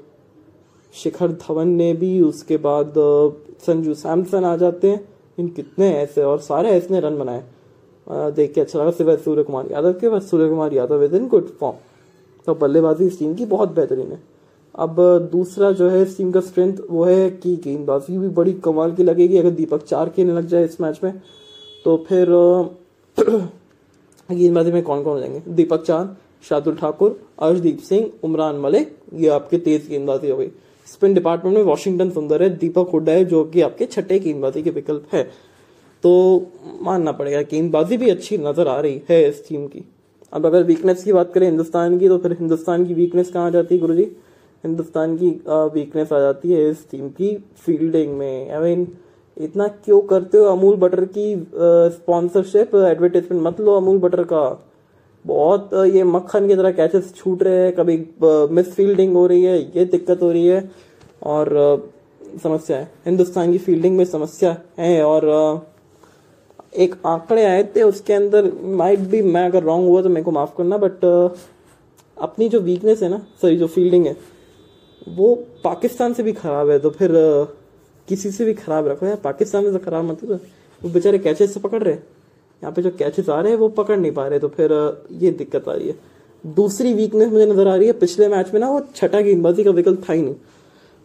शिखर 0.93 1.31
धवन 1.39 1.67
ने 1.69 1.93
भी, 1.93 2.19
उसके 2.21 2.57
बाद 2.59 2.93
संजू 3.65 3.93
सैमसन 3.95 4.45
आ 4.45 4.55
जाते 4.57 4.89
हैं। 4.89 5.07
इन 5.37 5.47
कितने 5.49 5.91
ऐसे 5.93 6.23
और 6.23 6.39
सारे 6.41 6.69
ऐसे 6.69 6.93
ने 6.93 6.99
रन 6.99 7.17
बनाए। 7.17 7.43
देख 8.07 8.53
के 8.53 8.61
अच्छा 8.61 8.79
लगा 8.79 8.91
सिवाय 8.91 9.17
सूर्य 9.17 9.43
कुमार 9.43 9.71
यादव 9.71 9.93
के 9.93 10.09
बाद 10.09 10.21
Surya 10.21 10.47
Kumar 10.49 10.73
Yadav 10.73 10.97
with 10.97 11.13
in 11.13 11.27
good 11.27 11.47
form 11.59 11.77
तो 12.47 12.55
बल्लेबाजी 12.55 13.05
इस 13.05 13.17
टीम 13.19 13.33
की 13.35 13.45
बहुत 13.45 13.73
बेहतरीन 13.75 14.11
है। 14.11 14.21
अब 14.75 14.95
दूसरा 15.31 15.71
जो 15.71 15.89
है 15.89 16.01
इस 16.01 16.17
टीम 16.17 16.31
का 16.31 16.39
स्ट्रेंथ 16.41 16.77
वो 16.89 17.03
है 17.05 17.29
कि 17.31 17.55
गेंदबाजी 17.55 18.17
भी 18.17 18.29
बड़ी 18.29 18.53
कमाल 18.65 18.91
की 18.95 19.03
लगेगी। 19.03 19.37
अगर 19.37 19.49
दीपक 19.51 19.83
चार 19.83 20.09
खेलने 20.09 20.33
लग 20.33 20.47
जाए 20.47 20.65
इस 20.65 20.79
मैच 20.81 20.99
में 21.03 21.21
तो 21.85 21.97
फिर 22.07 22.27
गेंदबाजी 24.31 24.71
में 24.71 24.81
कौन 24.83 25.03
कौन 25.03 25.13
हो 25.13 25.19
जाएँगे? 25.19 25.41
दीपक 25.47 25.83
चाँद, 25.83 26.15
शार्दुल 26.49 26.75
ठाकुर, 26.75 27.19
अर्शदीप 27.39 27.79
सिंह, 27.79 28.09
उमरान 28.23 28.55
मलिक, 28.55 28.95
ये 29.13 29.29
आपके 29.29 29.57
तेज 29.57 29.87
गेंदबाजी 29.89 30.29
हो 30.29 30.37
गई। 30.37 30.49
स्पिन 30.87 31.13
डिपार्टमेंट 31.13 31.57
में 31.57 31.63
वॉशिंगटन 31.63 32.09
सुंदर 32.09 32.43
है, 32.43 32.49
दीपक 32.57 32.89
हुड्डा 32.93 33.11
है, 33.11 33.25
जो 33.25 33.43
कि 33.43 33.61
आपके 33.61 33.85
छठे 33.85 34.19
गेंदबाजी 34.19 34.61
के 34.63 34.69
विकल्प 34.69 35.13
है। 35.13 35.23
तो 36.03 36.51
मानना 36.81 37.11
पड़ेगा, 37.11 37.41
गेंदबाजी 37.41 37.97
भी 37.97 38.09
अच्छी 38.09 38.37
नज़र 38.37 38.67
आ 38.67 38.79
रही 38.79 39.01
है 39.09 39.27
इस 39.29 39.47
टीम 39.47 39.67
की। 39.67 39.83
अब 40.33 40.45
अगर 40.45 40.63
वीकनेस 40.63 41.03
की 41.03 41.13
बात 41.13 41.33
करें 41.33 41.47
हिंदुस्तान 41.47 41.97
की 41.99 42.07
तो 42.07 42.17
फिर 42.17 42.31
हिंदुस्तान 42.31 42.85
की 42.85 42.93
वीकनेस 42.93 43.29
कहाँ 43.31 43.47
आ 43.47 43.49
जाती 43.49 43.75
है 43.75 43.81
गुरु 43.81 43.95
जी 43.95 44.03
हिंदुस्तान 44.63 45.15
की 45.17 45.29
वीकनेस 45.47 46.11
आ 46.13 46.19
जाती 46.19 46.51
है 46.51 46.69
इस 46.69 46.89
टीम 46.91 47.09
की 47.09 47.35
फील्डिंग 47.57 48.17
में। 48.17 48.51
आई 48.51 48.59
मीन 48.61 48.87
इतना 49.37 49.67
क्यों 49.67 49.99
करते 50.03 50.37
हो 50.37 50.45
अमूल 50.47 50.75
बटर 50.77 51.05
की 51.07 51.35
स्पॉन्सरशिप 51.95 52.75
एडवर्टाइजमेंट 52.77 53.41
मत 53.43 53.59
लो 53.61 53.75
अमूल 53.77 53.97
बटर 53.99 54.23
का। 54.23 54.43
बहुत 55.25 55.69
ये 55.85 56.03
मक्खन 56.05 56.47
की 56.47 56.55
तरह 56.55 56.71
कैचेस 56.71 57.13
छूट 57.15 57.43
रहे 57.43 57.63
हैं, 57.63 57.73
कभी 57.75 57.97
मिस 58.55 58.73
फील्डिंग 58.75 59.13
हो 59.15 59.25
रही 59.27 59.43
है, 59.43 59.59
ये 59.77 59.85
दिक्कत 59.85 60.21
हो 60.21 60.31
रही 60.31 60.47
है। 60.47 60.69
और 61.23 61.91
समस्या 62.43 62.77
है। 62.77 62.89
हिंदुस्तान 63.05 63.51
की 63.51 63.57
फील्डिंग 63.57 63.97
में 63.97 64.03
समस्या 64.05 64.55
है 64.79 65.03
और 65.03 65.25
एक 66.75 66.95
आंकड़े 67.05 67.43
आए 67.45 67.63
थे 67.75 67.81
उसके 67.83 68.13
अंदर 68.13 68.51
माइट 68.77 68.99
भी 69.11 69.21
मैं 69.23 69.45
अगर 69.45 69.63
रॉन्ग 69.63 69.87
हुआ 69.87 70.01
तो 70.01 70.09
मेरे 70.09 70.23
को 70.23 70.31
माफ़ 70.31 70.55
करना 70.57 70.77
बट 70.77 71.05
अपनी 72.17 72.49
जो 72.49 72.59
वीकनेस 72.61 73.03
है 73.03 73.09
ना 73.09 73.17
सॉरी 73.41 73.55
जो 73.57 73.67
फील्डिंग 73.67 74.05
है, 74.05 74.15
वो 75.07 75.33
पाकिस्तान 75.63 76.13
से 76.13 76.23
भी 76.23 76.33
खराब 76.33 76.69
है 76.69 76.79
तो 76.79 76.89
फिर 76.89 77.11
किसी 78.07 78.31
से 78.31 78.45
भी 78.45 78.53
खराब 78.55 78.87
रखो 78.87 79.05
यार 79.05 79.15
पाकिस्तान 79.23 79.63
में 79.63 79.73
तो 79.73 79.79
खराब 79.79 80.05
मत 80.05 80.23
वो 80.23 80.89
बेचारे 80.89 81.19
कैचेस 81.19 81.53
से 81.53 81.59
पकड़ 81.59 81.83
रहे 81.83 81.93
यहाँ 81.93 82.71
पे 82.71 82.81
जो 82.81 82.91
कैचेस 82.99 83.29
आ 83.29 83.39
रहे 83.41 83.51
हैं 83.51 83.59
वो 83.59 83.69
पकड़ 83.77 83.97
नहीं 83.97 84.11
पा 84.11 84.27
रहे 84.27 84.39
तो 84.39 84.47
फिर 84.49 84.71
ये 85.21 85.31
दिक्कत 85.33 85.67
आ 85.69 85.73
रही 85.73 85.87
है। 85.87 85.95
दूसरी 86.43 86.93
वीकनेस 86.93 87.29
मुझे 87.29 87.45
नज़र 87.45 87.67
आ 87.67 87.75
रही 87.75 87.87
है 87.87 87.93
पिछले 87.99 88.27
मैच 88.27 88.53
में 88.53 88.59
ना 88.59 88.69
वो 88.69 88.81
छठा 88.95 89.21
गेंदबाजी 89.21 89.63
का 89.63 89.71
विकल्प 89.71 90.03
था 90.09 90.13
ही 90.13 90.21
नहीं। 90.21 90.35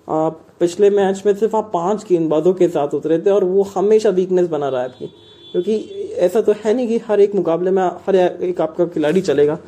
आ, 0.09 0.29
पिछले 0.29 0.91
मैच 0.91 1.23
में 1.27 1.35
सिर्फ़ 1.35 1.57
आप 1.57 1.71
पाँच 1.75 2.05
गेंदबाजों 2.09 2.53
के 2.55 2.69
साथ 2.69 2.95
उतरे 2.95 3.19
थे 3.19 3.31
और 3.31 3.45
वो 3.45 3.63
हमेशा 3.75 4.11
वीकनेस 4.11 4.49
बना 4.49 4.69
रहा 4.69 4.81
है 4.81 4.89
आपकी। 4.89 5.07
क्योंकि 5.53 5.77
ऐसा 6.21 6.41
तो 6.41 6.55
है 6.65 6.75
नहीं 6.75 6.89
कि 6.89 6.99
हर 7.07 7.21
एक 7.21 7.35
मुकाबले 7.35 7.71
में 7.71 7.83
हर 8.07 8.17
एक 8.17 8.61
आपका 8.61 8.87
खिलाड़ी 8.87 9.21
चलेगा। 9.23 9.59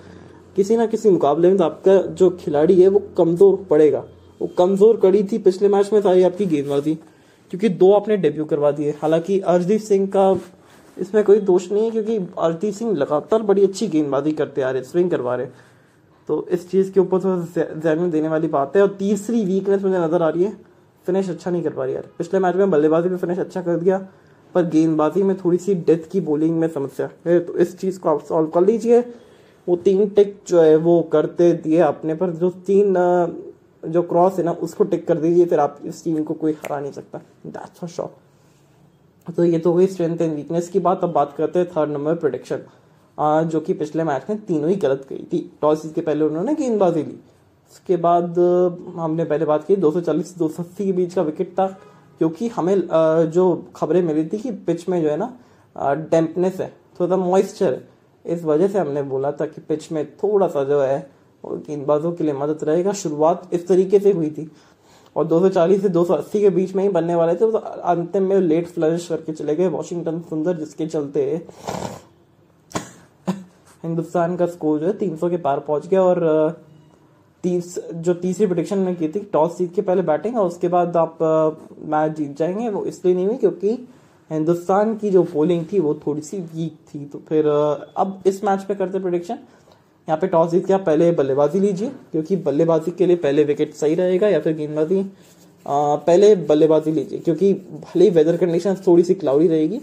किसी 0.56 0.76
ना 0.76 0.86
किसी 0.86 1.10
मुकाबले 1.10 1.48
में 1.48 1.56
तो 1.58 1.64
आपका 1.64 1.96
जो 2.12 2.28
खिलाड़ी 2.40 2.80
है 2.80 2.88
वो 2.88 3.02
कमज़ोर 3.18 3.64
पड़ेगा। 3.70 4.04
वो 4.40 4.46
कमज़ोर 4.58 4.96
कड़ी 4.96 5.22
थी 5.24 5.38
पिछले 5.40 5.68
मैच 5.68 5.92
में 5.92 6.00
सारी 6.00 6.22
आपकी 6.22 6.46
गेंदबाजी। 6.46 6.98
क्योंकि 7.52 7.68
दो 7.70 7.92
आपने 7.92 8.16
डेब्यू 8.16 8.44
करवा 8.44 8.70
दिए। 8.72 8.90
हालाँकि 9.02 9.38
अर्जदीप 9.42 9.80
सिंह 9.80 10.06
का 10.06 10.30
इसमें 10.96 11.22
कोई 11.24 11.40
दोष 11.40 11.70
नहीं 11.72 11.84
है, 11.84 11.90
क्योंकि 11.90 12.16
अर्जदीप 12.16 12.74
सिंह 12.74 12.92
लगातार 12.94 13.42
बड़ी 13.42 13.64
अच्छी 13.64 13.88
गेंदबाजी 13.88 14.32
करते 14.32 14.62
आ 14.62 14.70
रहे 14.70 14.82
स्विंग 14.84 15.10
करवा 15.10 15.34
रहे 15.36 15.46
तो 16.28 16.46
इस 16.50 16.70
चीज़ 16.70 16.92
के 16.92 17.00
ऊपर 17.00 17.20
थोड़ा 17.24 17.64
ध्यान 17.74 18.10
देने 18.10 18.28
वाली 18.28 18.48
बात 18.48 18.76
है 18.76 18.82
और 18.82 18.96
तीसरी 18.98 19.44
वीकनेस 19.44 19.82
मुझे 19.82 19.98
नज़र 19.98 20.22
आ 20.22 20.28
रही 20.28 20.44
है 20.44 20.56
फिनिश 21.06 21.28
अच्छा 21.30 21.50
नहीं 21.50 21.62
कर 21.62 21.70
पा 21.70 21.84
रही 21.84 21.94
यार। 21.94 22.08
पिछले 22.18 22.40
मैच 22.40 22.54
में 22.56 22.70
बल्लेबाजी 22.70 23.08
में 23.08 23.16
फिनिश 23.18 23.38
अच्छा 23.38 23.62
कर 23.62 23.76
दिया, 23.76 23.98
पर 24.54 24.66
गेंदबाजी 24.66 25.22
में 25.22 25.36
थोड़ी 25.36 25.58
सी 25.58 25.74
डेथ 25.76 26.10
की 26.12 26.20
बॉलिंग 26.22 26.58
में 26.58 26.68
समस्या 26.70 27.08
है 27.26 27.38
तो 27.40 27.56
इस 27.56 27.78
चीज़ 27.78 27.98
को 28.00 28.08
आप 28.08 28.24
सॉल्व 28.24 28.48
कर 28.48 28.62
लीजिए। 28.62 29.00
वो 29.66 29.76
तीन 29.78 30.08
टिक 30.08 30.36
जो 30.48 30.60
है, 30.60 30.76
वो 30.76 31.00
करते 31.12 31.52
दिए 31.54 31.78
अपने 31.82 32.14
पर 32.14 32.30
जो 32.32 32.50
तीन 32.66 32.94
जो 33.82 34.02
क्रॉस 34.02 34.38
है 34.38 34.44
ना, 34.44 34.52
उसको 34.52 34.84
टिक 34.84 35.06
कर 35.06 35.18
दीजिए, 35.18 35.44
फिर 35.46 35.60
आप 35.60 35.78
इस 35.84 36.02
टीम 36.04 36.22
को 36.22 36.34
कोई 36.34 36.52
हरा 36.54 36.80
नहीं 36.80 36.92
सकता। 36.92 37.18
दैट्स 37.46 37.78
फॉर 37.80 37.88
श्योर 37.88 39.32
तो 39.32 39.44
ये 39.44 39.58
तो 39.58 39.72
हुई 39.72 39.86
स्ट्रेंथ 39.86 40.20
एंड 40.20 40.34
वीकनेस 40.34 40.68
की 40.68 40.78
बात। 40.80 41.04
अब 41.04 41.12
बात 41.12 41.34
करते 41.36 41.58
हैं 41.58 41.68
थर्ड 41.70 41.90
नंबर 41.90 42.14
प्रोडिक्शन 42.14 42.62
जो 43.48 43.60
कि 43.60 43.74
पिछले 43.74 44.04
मैच 44.04 44.24
में 44.30 44.38
तीनों 44.40 44.70
ही 44.70 44.76
गलत 44.76 45.06
गई 45.10 45.26
थी। 45.32 45.38
टॉस 45.62 45.84
इसके 45.86 46.00
पहले 46.00 46.24
उन्होंने 46.24 46.54
गेंदबाजी 46.54 47.02
ली। 47.02 47.18
उसके 47.72 47.96
बाद 47.96 48.38
हमने 48.96 49.24
पहले 49.24 49.44
बात 49.44 49.64
की 49.64 49.76
240 49.76 50.26
से 50.26 50.38
280 50.38 50.84
के 50.86 50.92
बीच 50.92 51.14
का 51.14 51.22
विकेट 51.22 51.52
था। 51.52 51.66
क्योंकि 52.20 52.48
हमें 52.48 52.76
जो 53.32 53.44
खबरें 53.76 54.02
मिली 54.02 54.24
थी 54.24 54.38
कि 54.38 54.50
पिच 54.66 54.88
में 54.88 55.00
जो 55.02 55.08
है 55.08 55.16
ना 55.16 55.36
डेम्पनेस 55.76 56.60
है, 56.60 56.72
थोड़ा 57.00 57.16
मॉइस्चर 57.16 57.72
है। 57.72 57.88
इस 58.24 58.44
वजह 58.44 58.68
से 58.68 58.78
हमने 58.78 59.02
बोला 59.02 59.32
था 59.32 59.46
कि 59.46 59.60
पिच 59.60 59.90
में 59.92 60.04
थोड़ा 60.16 60.48
सा 60.48 60.64
जो 60.64 60.80
है 60.80 61.10
गेंदबाजों 61.44 62.12
के 62.12 62.24
लिए 62.24 62.34
मदद 62.34 62.64
रहेगा। 62.64 62.92
शुरुआत 62.92 63.48
इस 63.52 63.66
तरीके 63.68 63.98
से 63.98 64.12
हुई 64.12 64.30
थी। 64.30 64.50
और 65.16 65.26
240 65.26 65.80
से 65.82 65.88
280 65.88 66.40
के 66.40 66.50
बीच 66.50 66.74
में 66.74 66.82
ही 66.84 66.90
बनने 66.90 67.14
वाले 67.14 67.32
थे। 67.32 67.38
तो 67.38 67.50
अंतिम 67.50 68.22
में 68.22 68.40
लेट 68.40 68.66
फ्लश 68.66 69.08
करके 69.08 69.32
चले 69.32 69.54
गए 69.56 69.68
वॉशिंगटन 69.68 70.20
सुंदर, 70.20 70.56
जिसके 70.56 70.86
चलते 70.86 71.46
हिंदुस्तान 73.84 74.36
का 74.36 74.46
स्कोर 74.46 74.80
जो 74.80 74.86
है 74.86 74.92
300 74.92 75.30
के 75.30 75.36
पार 75.36 75.60
पहुँच 75.60 75.86
गया। 75.86 76.02
और 76.02 76.62
तीस, 77.42 77.78
जो 77.94 78.14
तीसरी 78.14 78.46
प्रोडिक्शन 78.46 78.78
में 78.78 78.96
की 78.96 79.08
थी, 79.08 79.20
टॉस 79.20 79.58
जीत 79.58 79.74
के 79.74 79.82
पहले 79.82 80.02
बैटिंग 80.02 80.36
और 80.36 80.46
उसके 80.46 80.68
बाद 80.68 80.96
आप 80.96 81.18
मैच 81.84 82.16
जीत 82.16 82.36
जाएँगे। 82.36 82.68
वो 82.68 82.84
इसलिए 82.84 83.14
नहीं 83.14 83.26
हुई 83.26 83.36
क्योंकि 83.36 83.88
हिंदुस्तान 84.30 84.96
की 84.96 85.10
जो 85.10 85.22
बॉलिंग 85.22 85.64
थी, 85.72 85.80
वो 85.80 85.94
थोड़ी 85.94 86.20
सी 86.20 86.38
वीक 86.38 86.76
थी। 86.94 87.04
तो 87.04 87.18
फिर 87.28 87.46
अब 87.96 88.22
इस 88.26 88.44
मैच 88.44 88.62
पे 88.62 88.74
करते 88.74 88.98
प्रोडिक्शन 88.98 89.38
यहाँ 90.08 90.18
पे 90.18 90.26
टॉस 90.26 90.50
जीत 90.50 90.66
के 90.66 90.72
आप 90.72 90.84
पहले 90.86 91.10
बल्लेबाजी 91.12 91.60
लीजिए, 91.60 91.88
क्योंकि 92.12 92.36
बल्लेबाजी 92.38 92.90
के 92.92 93.06
लिए 93.06 93.16
पहले 93.18 93.44
विकेट 93.44 93.74
सही 93.74 93.94
रहेगा 93.94 94.28
या 94.28 94.40
फिर 94.40 94.56
गेंदबाजी 94.56 95.02
पहले 95.66 96.34
बल्लेबाजी 96.36 96.92
लीजिए, 96.92 97.18
क्योंकि 97.20 97.52
भले 97.54 98.04
ही 98.04 98.10
वेदर 98.10 98.36
कंडीशन 98.36 98.76
थोड़ी 98.86 99.02
सी 99.02 99.14
क्लाउडी 99.14 99.48
रहेगी 99.48 99.80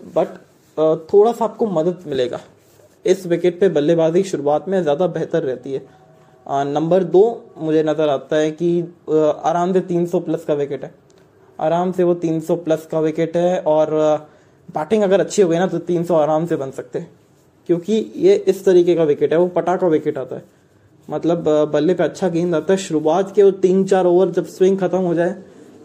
बट 0.00 0.28
थोड़ा 1.06 1.32
सा 1.32 1.44
आपको 1.44 1.66
मदद 1.68 2.04
मिलेगा। 2.06 2.40
इस 3.04 3.26
विकेट 3.26 3.58
पे 3.60 3.68
बल्लेबाजी 3.70 4.22
शुरुआत 4.24 4.68
में 4.68 4.82
ज़्यादा 4.82 5.06
बेहतर 5.08 5.42
रहती 5.42 5.72
है। 5.72 5.82
नंबर 6.46 7.04
दो 7.06 7.22
मुझे 7.58 7.82
नज़र 7.82 8.08
आता 8.08 8.36
है 8.36 8.50
कि 8.52 8.68
आराम 9.10 9.72
से 9.72 9.80
300 9.82 10.20
प्लस 10.20 10.44
का 10.44 10.54
विकेट 10.54 10.84
है। 10.84 10.92
आराम 11.58 11.92
से 11.92 12.04
वो 12.04 12.14
300 12.16 12.56
प्लस 12.58 12.86
का 12.86 13.00
विकेट 13.00 13.36
है 13.36 13.58
और 13.60 13.94
बैटिंग 14.68 15.02
अगर 15.02 15.20
अच्छी 15.20 15.42
हो 15.42 15.48
गई 15.48 15.58
ना 15.58 15.66
तो 15.66 15.78
300 15.84 16.14
आराम 16.14 16.46
से 16.46 16.56
बन 16.56 16.70
सकते 16.72 16.98
हैं। 16.98 17.10
क्योंकि 17.68 18.04
ये 18.16 18.34
इस 18.48 18.64
तरीके 18.64 18.94
का 18.94 19.04
विकेट 19.04 19.32
है, 19.32 19.38
वो 19.38 19.46
पटाखा 19.48 19.86
विकेट 19.88 20.18
आता 20.18 20.36
है। 20.36 20.44
मतलब 21.08 21.48
बल्ले 21.72 21.94
पे 21.94 22.04
अच्छा 22.04 22.28
गेंद 22.28 22.54
आता 22.54 22.72
है, 22.72 22.78
शुरुआत 22.78 23.34
के 23.34 23.42
वो 23.42 23.50
तीन 23.58 23.84
चार 23.84 24.06
ओवर 24.06 24.30
जब 24.30 24.46
स्विंग 24.46 24.78
खत्म 24.78 24.98
हो 25.00 25.14
जाए, 25.14 25.36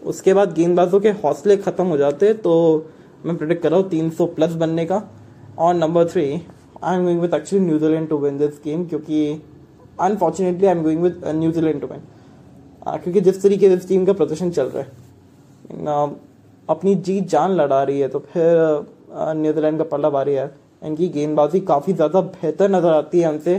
उसके 0.04 0.34
बाद 0.34 0.52
गेंदबाजों 0.54 1.00
के 1.00 1.10
हौसले 1.18 1.56
खत्म 1.58 1.84
हो 1.86 1.96
जाते 1.96 2.32
तो 2.36 2.52
मैं 3.24 3.36
प्रिडिक्ट 3.36 3.62
कर 3.62 3.70
रहा 3.70 3.80
हूँ 3.80 3.88
तीन 3.88 4.10
सौ 4.10 4.26
प्लस 4.28 4.52
बनने 4.56 4.84
का। 4.86 5.02
और 5.58 5.74
number 5.74 6.08
three 6.08 6.24
I 6.82 6.96
am 6.96 7.02
going 7.04 7.20
with 7.20 7.34
actually 7.34 7.64
New Zealand 7.66 8.08
to 8.08 8.18
win 8.18 8.38
this 8.38 8.60
game 8.64 8.84
क्योंकि 8.86 9.42
unfortunately 10.00 10.66
I 10.66 10.72
am 10.72 10.82
going 10.82 11.02
with 11.02 11.20
New Zealand 11.26 11.80
to 11.80 11.86
win 11.86 12.00
क्योंकि 12.94 13.20
जिस 13.20 13.42
तरीके 13.42 13.68
से 13.68 13.74
इस 13.74 13.88
टीम 13.88 14.04
का 14.06 14.12
प्रदर्शन 14.12 14.50
चल 14.50 14.70
रहा 14.74 14.82
है 14.82 16.10
अपनी 16.68 16.94
जीत 16.96 17.28
जान 17.28 17.50
लड़ा 17.52 17.82
रही 17.82 18.00
है 18.00 18.08
तो 18.08 18.18
फिर 18.32 18.86
न्यूजीलैंड 19.36 19.78
का 19.78 19.84
पल्ला 19.86 20.10
भारी 20.10 20.34
है। 20.34 20.50
इनकी 20.82 21.08
गेंदबाजी 21.10 21.60
काफ़ी 21.62 21.92
ज़्यादा 21.92 22.20
बेहतर 22.20 22.70
नज़र 22.70 22.92
आती 22.92 23.20
है 23.20 23.26
हमसे। 23.26 23.54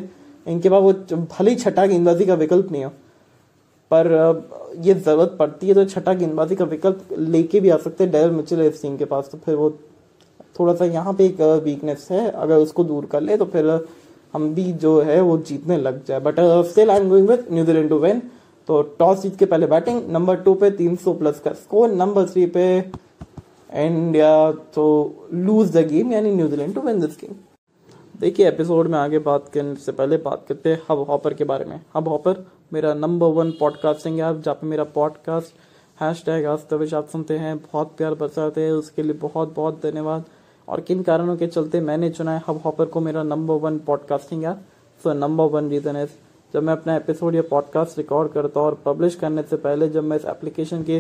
इनके 0.46 0.70
पास 0.70 0.82
वो 0.82 0.92
भले 1.14 1.52
ही 1.52 1.56
छठा 1.58 1.86
गेंदबाजी 1.86 2.26
का 2.26 2.34
विकल्प 2.36 2.72
नहीं 2.72 2.84
हो, 2.84 2.90
पर 3.92 4.08
ये 4.82 4.94
ज़रूरत 4.96 5.36
पड़ती 5.40 5.68
है 5.68 5.74
तो 5.74 5.86
छठा 5.86 6.14
गेंदबाजी 6.16 6.56
का 6.56 6.66
विकल्प 6.68 7.08
लेके 7.20 7.60
भी 7.60 7.70
आ 7.70 7.78
सकते 7.80 8.04
हैं 8.04 8.12
डेल 8.12 8.32
मिचल 8.32 8.62
इस 8.62 8.82
टीम 8.82 8.98
के 8.98 9.06
पास। 9.06 9.30
तो 9.32 9.38
फिर 9.38 9.56
वो 9.56 9.70
थोड़ा 10.60 10.74
सा 10.76 10.86
यहाँ 10.88 11.14
पे 11.14 11.26
एक 11.26 11.42
वीकनेस 11.64 12.08
है। 12.12 12.30
अगर 12.30 12.56
उसको 12.60 12.84
दूर 12.84 13.06
कर 13.06 13.22
ले 13.22 13.38
तो 13.38 13.46
फिर 13.48 13.70
हम 14.34 14.54
भी 14.54 14.72
जो 14.76 15.00
है 15.02 15.20
वो 15.22 15.38
जीतने 15.40 15.78
लग 15.80 16.04
जाए। 16.06 16.20
But 16.22 16.40
still 16.70 16.92
I 16.92 17.00
am 17.00 17.10
going 17.10 17.28
with 17.30 17.46
New Zealand 17.52 17.90
to 17.90 17.98
win 18.00 18.22
तो 18.70 18.82
टॉस 19.00 19.22
जीत 19.22 19.38
के 19.38 19.46
पहले 19.46 19.68
बैटिंग 19.68 20.02
नंबर 20.12 20.36
टू 20.42 20.54
पे 20.56 20.70
300 20.74 21.14
प्लस 21.18 21.40
का 21.40 21.52
स्कोर 21.54 21.90
नंबर 21.92 22.26
थ्री 22.28 22.46
पे 22.48 22.64
इंडिया 23.74 24.52
तो 24.74 24.84
लूज 25.34 25.72
द 25.72 25.86
गेम 25.88 26.12
यानी 26.12 26.32
New Zealand 26.32 26.74
to 26.76 26.82
win 26.82 27.00
this 27.00 27.18
game 27.22 27.36
देखिए 28.20 28.48
एपिसोड 28.48 28.88
में 28.88 28.98
आगे 29.00 29.20
बात 29.20 29.48
करने 29.54 29.76
से 29.76 29.92
पहले 29.92 30.18
बात 30.18 30.46
करते 30.48 30.70
हैं 30.70 30.82
हब 30.90 31.00
हॉपर 31.10 31.34
के 31.34 31.44
बारे 31.44 31.66
में। 31.66 31.80
हब 31.96 32.08
हॉपर 32.08 32.46
मेरा 32.74 32.94
नंबर 32.94 33.28
वन 33.28 33.52
पॉडकास्टिंग 33.52 34.20
ऐप 34.20 34.42
जहाँ 34.46 34.56
पे 34.56 34.68
मेरा 34.68 34.84
पॉडकास्ट 34.96 36.02
हैश 36.02 36.24
टैग 36.26 36.46
आस्तविश 36.46 36.94
आप 36.94 37.08
सुनते 37.08 37.38
हैं। 37.38 37.58
बहुत 37.58 37.96
प्यार 37.98 38.14
बरसाते 38.14 38.62
हैं, 38.62 38.72
उसके 38.72 39.04
लिए 39.04 39.14
बहुत 39.14 39.54
बहुत 39.56 39.82
धन्यवाद। 39.84 40.26
और 40.68 40.82
किन 40.82 41.02
कारणों 41.04 41.38
के 41.38 41.48
चलते 41.48 41.82
मैंने 41.82 42.10
चुना 42.10 42.36
है 42.36 42.42
हब 42.48 42.62
हॉपर 42.66 42.86
को 42.86 43.00
मेरा 43.00 43.24
number 43.24 43.56
one 43.62 43.80
podcasting 43.80 44.44
app 44.44 44.64
so 45.04 45.14
number 45.14 45.46
one 45.50 45.70
reason 45.70 45.96
है 45.96 46.06
जब 46.54 46.64
मैं 46.64 46.74
अपना 46.74 46.96
एपिसोड 46.96 47.36
या 47.36 47.42
पॉडकास्ट 47.42 47.98
रिकॉर्ड 47.98 48.32
करता 48.32 48.60
हूँ 48.60 48.68
और 48.68 48.82
पब्लिश 48.86 49.16
करने 49.16 49.44
से 49.44 49.56
पहले 49.58 49.90
जब 49.90 50.04
मैं 50.04 50.18
इस 50.18 50.26
एप्लीकेशन 50.26 50.84
के 50.84 51.00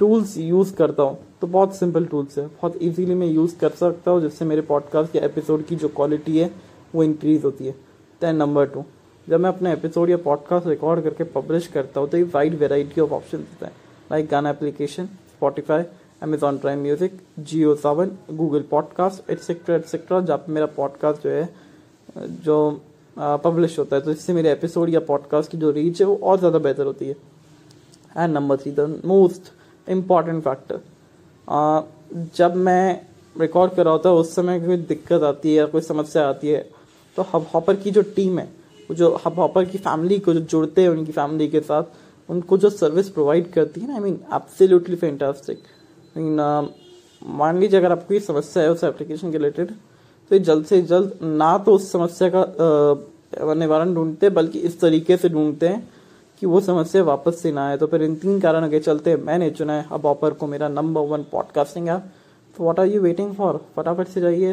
टूल्स 0.00 0.36
यूज़ 0.38 0.74
करता 0.76 1.02
हूँ। 1.02 1.18
तो 1.40 1.46
बहुत 1.46 1.76
सिंपल 1.76 2.04
टूल्स 2.06 2.38
है। 2.38 2.46
बहुत 2.46 2.76
इजीली 2.76 3.14
मैं 3.14 3.26
यूज़ 3.26 3.58
कर 3.58 3.70
सकता 3.70 4.10
हूँ, 4.10 4.20
जिससे 4.20 4.44
मेरे 4.44 4.62
पॉडकास्ट 4.62 5.16
या 5.16 5.24
एपिसोड 5.24 5.64
की 5.66 5.76
जो 5.76 5.88
क्वालिटी 5.88 6.38
है, 6.38 6.50
वो 6.94 7.02
इंक्रीज़ 7.02 7.42
होती 7.44 7.66
है। 7.66 7.72
दैन 8.20 8.36
नंबर 8.36 8.66
टू 8.66 8.84
जब 9.28 9.40
मैं 9.40 9.48
अपने 9.48 9.72
एपिसोड 9.72 10.10
या 10.10 10.16
पॉडकास्ट 10.16 10.66
रिकॉर्ड 10.66 11.02
करके 11.04 11.24
पब्लिश 11.30 11.66
करता 11.66 12.00
हूँ 12.00 12.08
तो 12.08 12.16
ये 12.16 12.22
वाइड 12.34 12.54
वेराइटी 12.58 13.00
ऑफ़ 13.00 13.10
ऑप्शन 13.12 13.38
देता 13.38 13.66
है। 13.66 13.72
Like 14.10 14.28
Gaana 14.28 14.50
application 14.50 15.06
Spotify 15.06 15.82
Amazon 16.22 16.58
Prime 16.58 16.82
Music 16.82 17.18
Jio 17.40 17.74
Saavn 17.76 18.10
Google 18.32 18.62
podcast 18.70 19.30
etcetera 19.30 19.76
etcetera 19.76 20.20
जहाँ 20.20 20.38
पर 20.38 20.52
मेरा 20.52 20.66
पॉडकास्ट 20.76 21.22
जो 21.22 21.30
है, 21.30 21.48
जो 22.16 22.80
पब्लिश 23.16 23.78
होता 23.78 23.96
है 23.96 24.02
तो 24.02 24.10
इससे 24.10 24.32
मेरे 24.32 24.52
एपिसोड 24.52 24.90
या 24.90 25.00
पॉडकास्ट 25.08 25.50
की 25.50 25.58
जो 25.58 25.70
रीच 25.70 26.00
है, 26.00 26.06
वो 26.06 26.18
और 26.22 26.38
ज़्यादा 26.38 26.58
बेहतर 26.58 26.86
होती 26.86 27.06
है। 27.06 27.16
And 28.16 28.34
number 28.34 28.56
three 28.56 28.72
the 28.72 29.00
most 29.04 29.52
important 29.88 30.42
factor 30.44 30.80
जब 32.36 32.54
मैं 32.56 33.00
रिकॉर्ड 33.36 33.72
कर 33.72 33.84
रहा 33.84 33.92
होता 33.92 34.08
है, 34.08 34.14
उस 34.14 34.34
समय 34.34 34.60
कोई 34.60 34.76
दिक्कत 34.76 35.22
आती 35.22 35.54
है 35.54 35.66
कोई 35.66 35.80
समस्या 35.80 36.28
आती 36.28 36.48
है 36.48 36.68
तो 37.16 37.22
हब 37.34 37.46
हॉपर 37.54 37.76
की 37.76 37.90
जो 37.90 38.02
टीम 38.16 38.38
है 38.38 38.48
जो 38.90 39.14
हब 39.26 39.38
हॉपर 39.38 39.64
की 39.64 39.78
फैमिली 39.78 40.18
को 40.18 40.34
जो 40.34 40.40
जुड़ते 40.40 40.82
हैं 40.82 40.88
उनकी 40.88 41.12
फैमिली 41.12 41.48
के 41.48 41.60
साथ, 41.60 41.82
उनको 42.28 42.58
जो 42.58 42.70
सर्विस 42.70 43.08
प्रोवाइड 43.08 43.50
करती 43.52 43.80
है 43.80 43.88
ना 43.88 43.94
I 43.94 44.00
mean 44.00 44.18
absolutely 44.34 44.96
fantastic 44.96 45.58
mean 46.16 46.40
मान 47.22 47.58
लीजिए 47.58 47.78
अगर 47.80 47.92
आपको 47.92 48.14
ये 48.14 48.20
समस्या 48.20 48.62
है 48.62 48.70
उस 48.72 48.84
एप्लीकेशन 48.84 49.30
के 49.32 49.38
रिलेटेड 49.38 49.70
तो 49.70 50.34
ये 50.34 50.38
जल्द 50.40 50.64
से 50.66 50.80
जल्द 50.82 51.18
ना 51.22 51.56
तो 51.58 51.74
उस 51.74 51.90
समस्या 51.92 52.30
का 52.34 53.54
निवारण 53.54 53.94
ढूंढते, 53.94 54.30
बल्कि 54.30 54.58
इस 54.58 54.80
तरीके 54.80 55.16
से 55.16 55.28
ढूंढते 55.28 55.68
हैं 55.68 55.88
कि 56.40 56.46
वो 56.46 56.60
समस्या 56.60 57.02
वापस 57.04 57.40
से 57.42 57.52
ना 57.52 57.66
आए। 57.68 57.76
तो 57.76 57.86
फिर 57.86 58.02
इन 58.02 58.14
तीन 58.16 58.40
कारणों 58.40 58.68
के 58.70 58.80
चलते 58.80 59.16
मैंने 59.18 59.50
चुना 59.50 59.72
है 59.72 59.86
हब 59.90 60.06
ऑपर 60.06 60.32
को 60.32 60.46
मेरा 60.46 60.68
नंबर 60.70 61.00
वन 61.08 61.22
पॉडकास्टिंग 61.32 61.88
ऐप 61.88 62.04
तो 62.56 62.62
what 62.64 62.80
are 62.80 62.86
you 62.86 63.00
waiting 63.02 63.34
for 63.34 63.60
फटाफट 63.76 64.08
से 64.08 64.20
जाइए। 64.20 64.52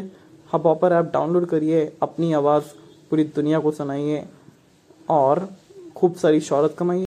हब 0.50 0.66
ऑपर 0.68 0.94
ऐप 0.94 1.12
डाउनलोड 1.14 1.46
करिए, 1.46 1.86
अपनी 2.02 2.32
आवाज़ 2.34 2.64
पूरी 3.12 3.24
दुनिया 3.36 3.60
को 3.60 3.72
सुनाइए 3.72 4.24
और 5.10 5.48
खूब 5.96 6.16
सारी 6.16 6.40
शहरत 6.42 6.76
कमाइए। 6.78 7.06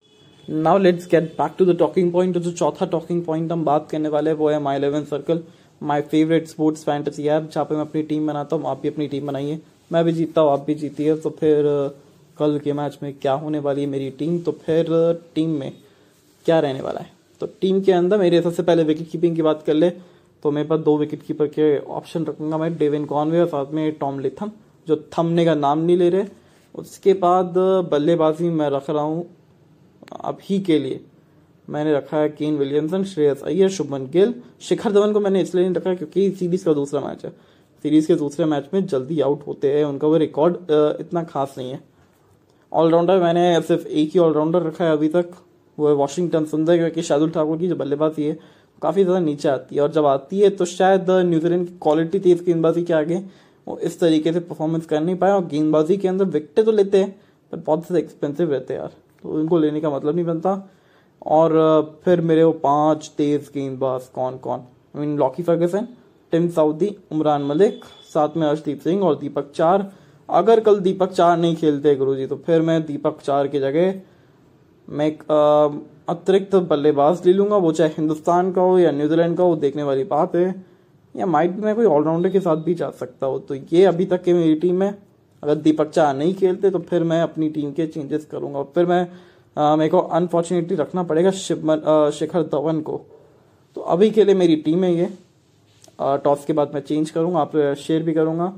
Now 0.48 0.78
let's 0.78 1.06
get 1.10 1.32
back 1.32 1.54
to 1.58 1.64
the 1.64 1.76
talking 1.78 2.12
point 2.12 2.38
जो 2.38 2.52
चौथा 2.52 2.86
टॉकिंग 2.88 3.24
पॉइंट 3.24 3.52
हम 3.52 3.64
बात 3.64 3.88
करने 3.90 4.08
वाले 4.08 4.32
वो 4.32 4.48
है 4.50 4.58
My 4.60 4.76
Eleven 4.76 5.04
Circle 5.06 5.42
my 5.82 6.00
favourite 6.02 6.46
sports 6.48 6.84
fantasy 6.84 7.26
app 7.28 7.50
जहाँ 7.52 7.64
पे 7.64 7.74
मैं 7.74 7.82
अपनी 7.82 8.02
टीम 8.02 8.26
बनाता 8.26 8.56
हूँ, 8.56 8.66
आप 8.66 8.80
भी 8.82 8.88
अपनी 8.88 9.06
टीम 9.08 9.26
बनाइए। 9.26 9.60
मैं 9.90 10.04
भी 10.04 10.12
जीतता 10.12 10.40
हूँ, 10.40 10.50
आप 10.50 10.64
भी 10.66 10.74
जीती 10.74 11.04
है 11.04 11.16
तो 11.20 11.30
फिर 11.30 11.64
कल 12.40 12.58
के 12.58 12.72
मैच 12.72 12.98
में 13.02 13.12
क्या 13.14 13.32
होने 13.34 13.58
वाली 13.58 13.80
है 13.80 13.86
मेरी 13.86 14.10
टीम? 14.10 14.38
तो 14.38 14.52
फिर, 14.52 14.86
टीम 15.34 15.50
में 15.50 15.72
क्या 16.46 16.60
रहने 16.60 16.80
वाला 16.80 17.00
है? 17.00 17.12
तो 17.40 17.46
टीम 17.60 17.80
के 17.80 17.92
अंदर 17.92 18.18
मेरे 18.18 18.40
सबसे 18.42 18.62
पहले 18.62 18.84
विकेट 18.84 19.10
कीपिंग 19.10 19.36
की 19.36 19.42
बात 19.42 19.62
कर 19.62 19.74
ले 19.74 19.90
तो 20.42 20.50
मेरे 20.50 20.68
पास 20.68 20.78
दो 20.80 20.96
विकेट 20.98 21.22
कीपर 21.22 21.46
के 21.48 21.78
ऑप्शन 21.78 22.24
रखूँगा 22.24 22.58
मैं 22.58 22.76
डेविन 22.78 23.04
कॉनवे 23.04 23.40
और 23.40 23.46
साथ 23.46 23.72
में 23.74 23.92
टॉम 23.92 24.18
लिथम 24.20 24.50
जो 24.88 24.96
थमने 25.12 25.44
का 25.44 25.54
नाम 25.54 25.78
नहीं 25.78 25.96
ले 25.96 26.08
रहे। 26.10 26.24
उसके 26.74 27.12
बाद, 27.14 27.54
बल्लेबाजी 27.90 28.48
मैं 28.50 28.68
रख 28.70 28.88
रहा 28.90 29.02
हूँ 29.02 29.26
अभी 30.24 30.58
के 30.60 30.78
लिए। 30.78 31.00
मैंने 31.68 31.92
रखा 31.94 32.16
है 32.16 32.28
केन 32.28 32.56
विलियमसन 32.58 33.04
श्रेयस 33.04 33.42
अय्यर 33.42 33.68
शुभमन 33.68 34.06
गिल 34.12 34.34
शिखर 34.60 34.92
धवन 34.92 35.12
को 35.12 35.20
मैंने 35.20 35.40
इसलिए 35.42 35.64
नहीं 35.64 35.74
रखा 35.74 35.94
क्योंकि 35.94 36.30
सीरीज़ 36.30 36.64
का 36.64 36.72
दूसरा 36.72 37.00
मैच 37.00 37.24
है। 37.24 37.30
सीरीज़ 37.84 38.06
के 38.08 38.14
दूसरे 38.14 38.46
मैच 38.46 38.68
में 38.74 38.86
जल्दी 38.86 39.20
आउट 39.20 39.46
होते 39.46 39.72
हैं, 39.72 39.84
उनका 39.84 40.08
वो 40.08 40.16
रिकॉर्ड 40.16 40.56
इतना 41.00 41.22
खास 41.24 41.54
नहीं 41.58 41.70
है। 41.70 41.80
ऑलराउंडर 42.72 43.20
मैंने 43.20 43.60
सिर्फ़ 43.62 43.86
एक 43.86 44.10
ही 44.14 44.20
ऑलराउंडर 44.20 44.62
रखा 44.62 44.84
है 44.84 44.92
अभी 44.92 45.08
तक। 45.08 45.30
वो 45.78 45.88
है 45.88 45.94
वॉशिंगटन 45.94 46.44
सुंदर 46.46 46.76
क्योंकि 46.76 47.02
शार्दुल 47.02 47.30
ठाकुर 47.30 47.58
की 47.58 47.68
जो 47.68 47.76
बल्लेबाजी 47.76 48.24
है 48.24 48.38
काफ़ी 48.82 49.02
ज़्यादा 49.02 49.20
नीचे 49.20 49.48
आती 49.48 49.76
है। 49.76 49.82
और 49.82 49.90
जब 49.92 50.06
आती 50.06 50.40
है 50.40 50.50
तो 50.50 50.64
शायद 50.66 51.10
न्यूजीलैंड 51.10 51.66
की 51.66 51.74
क्वालिटी 51.82 52.20
थी 52.20 52.32
इस 52.32 52.42
गेंदबाजी 52.46 52.82
के 52.82 52.92
आगे। 52.94 53.22
वो 53.66 53.78
इस 53.78 53.98
तरीके 54.00 54.32
से 54.32 54.40
परफॉर्मेंस 54.40 54.86
कर 54.86 55.00
नहीं 55.00 55.16
पाए 55.16 55.32
और 55.32 55.46
गेंदबाजी 55.46 55.96
के 55.96 56.08
अंदर 56.08 56.24
विकटे 56.26 56.62
तो 56.62 56.72
लेते 56.72 56.98
हैं, 56.98 57.10
पर 57.52 57.58
बहुत 57.58 57.86
ज़्यादा 57.86 57.98
एक्सपेंसिव 57.98 58.52
रहते 58.52 58.74
हैं 58.74 58.80
यार। 58.80 58.92
तो 59.22 59.28
उनको 59.30 59.58
लेने 59.58 59.80
का 59.80 59.90
मतलब 59.90 60.14
नहीं 60.14 60.24
बनता। 60.24 60.68
और, 61.22 62.00
फिर 62.04 62.20
मेरे 62.20 62.44
वो 62.44 62.52
पाँच 62.54 63.10
तेज 63.16 63.50
गेंदबाज 63.54 64.06
कौन 64.14 64.36
कौन? 64.38 64.60
I 64.96 65.00
mean 65.00 65.16
Lockie 65.18 65.42
Ferguson 65.42 65.88
Tim 66.32 66.48
Southee 66.50 66.94
Umran 67.12 67.42
Malik 67.44 67.84
साथ 68.14 68.36
में 68.36 68.46
अर्शदीप 68.48 68.80
सिंह 68.80 69.02
और 69.02 69.18
दीपक 69.18 69.50
चार। 69.54 69.90
अगर 70.32 70.60
कल 70.60 70.78
दीपक 70.80 71.10
चार 71.12 71.36
नहीं 71.38 71.56
खेलते 71.56 71.94
गुरुजी 71.96 72.26
तो 72.26 72.36
फिर 72.46 72.62
मैं 72.62 72.80
दीपक 72.86 73.20
चार 73.22 73.48
की 73.48 73.60
जगह 73.60 73.94
मैं 74.88 75.06
एक 75.06 75.22
अतिरिक्त 76.08 76.54
बल्लेबाज 76.66 77.26
ले 77.26 77.32
लूँगा। 77.32 77.56
वो 77.56 77.72
चाहे 77.72 77.90
हिंदुस्तान 77.90 78.52
का 78.52 78.62
हो 78.62 78.78
या 78.78 78.90
न्यूजीलैंड 78.92 79.36
का 79.36 79.44
हो 79.44 79.56
देखने 79.56 79.82
वाली 79.82 80.04
बात 80.06 80.34
है। 80.36 80.54
या 81.14 81.26
माइट 81.26 81.56
मैं 81.58 81.74
कोई 81.74 81.86
ऑलराउंडर 81.86 82.30
के 82.30 82.40
साथ 82.40 82.56
भी 82.64 82.74
जा 82.74 82.90
सकता 82.92 83.26
हूँ। 83.26 83.40
तो 83.46 83.54
ये 83.54 83.84
अभी 83.84 84.06
तक 84.06 84.22
की 84.22 84.32
मेरी 84.32 84.54
टीम 84.56 84.82
है। 84.82 84.90
अगर 85.42 85.54
दीपक 85.56 85.90
चाह 85.90 86.12
नहीं 86.12 86.34
खेलते 86.34 86.70
तो 86.70 86.78
फिर 86.80 87.02
मैं 87.04 87.20
अपनी 87.22 87.48
टीम 87.50 87.70
के 87.72 87.86
चेंजेस 87.86 88.24
करूँगा। 88.24 88.62
फिर 88.64 88.86
मैं 88.86 89.76
मेरे 89.76 89.88
को 89.90 89.98
अनफॉर्चुनेटली 89.98 90.76
रखना 90.76 91.02
पड़ेगा 91.02 91.30
शिवमन 91.32 92.10
शिखर 92.14 92.42
धवन 92.44 92.80
को। 92.80 93.00
तो 93.76 93.80
अभी 93.82 94.10
के 94.10 94.24
लिए 94.24 94.34
मेरी 94.34 94.56
टीम 94.58 94.84
है 94.84 94.94
ये। 94.94 95.08
टॉस 96.24 96.44
के 96.44 96.52
बाद 96.52 96.70
मैं 96.74 96.80
चेंज 96.82 97.10
करूँगा, 97.10 97.38
आप 97.40 97.56
शेयर 97.78 98.02
भी 98.02 98.12
करूँगा। 98.12 98.52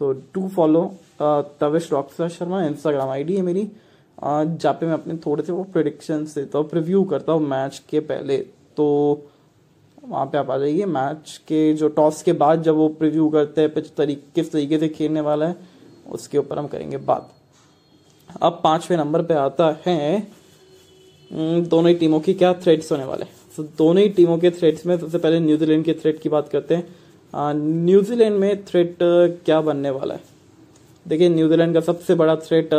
तो 0.00 0.12
do 0.12 0.48
follow 0.48 0.90
Tavish 1.20 1.90
Roxer 1.92 2.28
Sharma 2.28 2.64
Instagram 2.64 3.08
ID 3.10 3.36
है 3.36 3.42
मेरी। 3.42 3.70
जहाँ 4.18 4.72
पे 4.74 4.86
मैं 4.86 4.92
अपने 4.94 5.16
थोड़े 5.26 5.42
से 5.44 5.52
वो 5.52 5.62
प्रिडिक्शन 5.72 6.24
देता 6.26 6.58
हूँ 6.58 6.68
प्रिव्यू 6.68 7.02
करता 7.04 7.32
हूँ 7.32 7.46
मैच 7.48 7.82
के 7.90 8.00
पहले। 8.02 8.36
तो 8.76 8.86
वहाँ 10.00 10.24
पे 10.26 10.38
आप 10.38 10.50
आ 10.50 10.56
जाइए 10.58 10.84
मैच 10.86 11.40
के 11.48 11.72
जो 11.74 11.88
टॉस 11.90 12.22
के 12.22 12.32
बाद 12.34 12.62
जब 12.62 12.74
वो 12.76 12.88
प्रिव्यू 12.90 13.28
करते 13.30 13.60
हैं 13.60 13.72
पिच 13.74 13.90
तरीक, 13.96 14.24
किस 14.34 14.52
तरीके 14.52 14.78
से 14.78 14.88
खेलने 14.88 15.20
वाला 15.22 15.46
है, 15.46 15.56
उसके 16.08 16.38
ऊपर 16.38 16.58
हम 16.58 16.66
करेंगे 16.66 16.96
बात। 16.98 17.30
अब 18.42 18.60
पाँचवें 18.64 18.96
नंबर 18.98 19.22
पे 19.22 19.34
आता 19.36 19.76
है 19.86 20.26
दोनों 21.30 21.88
ही 21.88 21.94
टीमों 21.94 22.20
की 22.20 22.34
क्या 22.34 22.52
थ्रेड्स 22.54 22.90
होने 22.92 23.04
वाले 23.04 23.24
तो 23.56 23.62
दोनों 23.78 24.02
ही 24.02 24.08
टीमों 24.10 24.36
के 24.38 24.50
थ्रेड्स 24.50 24.86
में 24.86 24.96
सबसे 24.98 25.18
पहले 25.18 25.40
न्यूजीलैंड 25.40 25.84
के 25.84 25.92
थ्रेड 25.94 26.18
की 26.20 26.28
बात 26.28 26.48
करते 26.48 26.74
हैं। 26.74 27.54
न्यूजीलैंड 27.54 28.38
में 28.38 28.64
थ्रेड 28.64 28.96
क्या 29.00 29.60
बनने 29.60 29.90
वाला 29.90 30.14
है? 30.14 30.20
देखिए 31.06 31.28
न्यूजीलैंड 31.28 31.74
का 31.74 31.80
सबसे 31.82 32.14
बड़ा 32.14 32.34
थ्रेट 32.36 32.70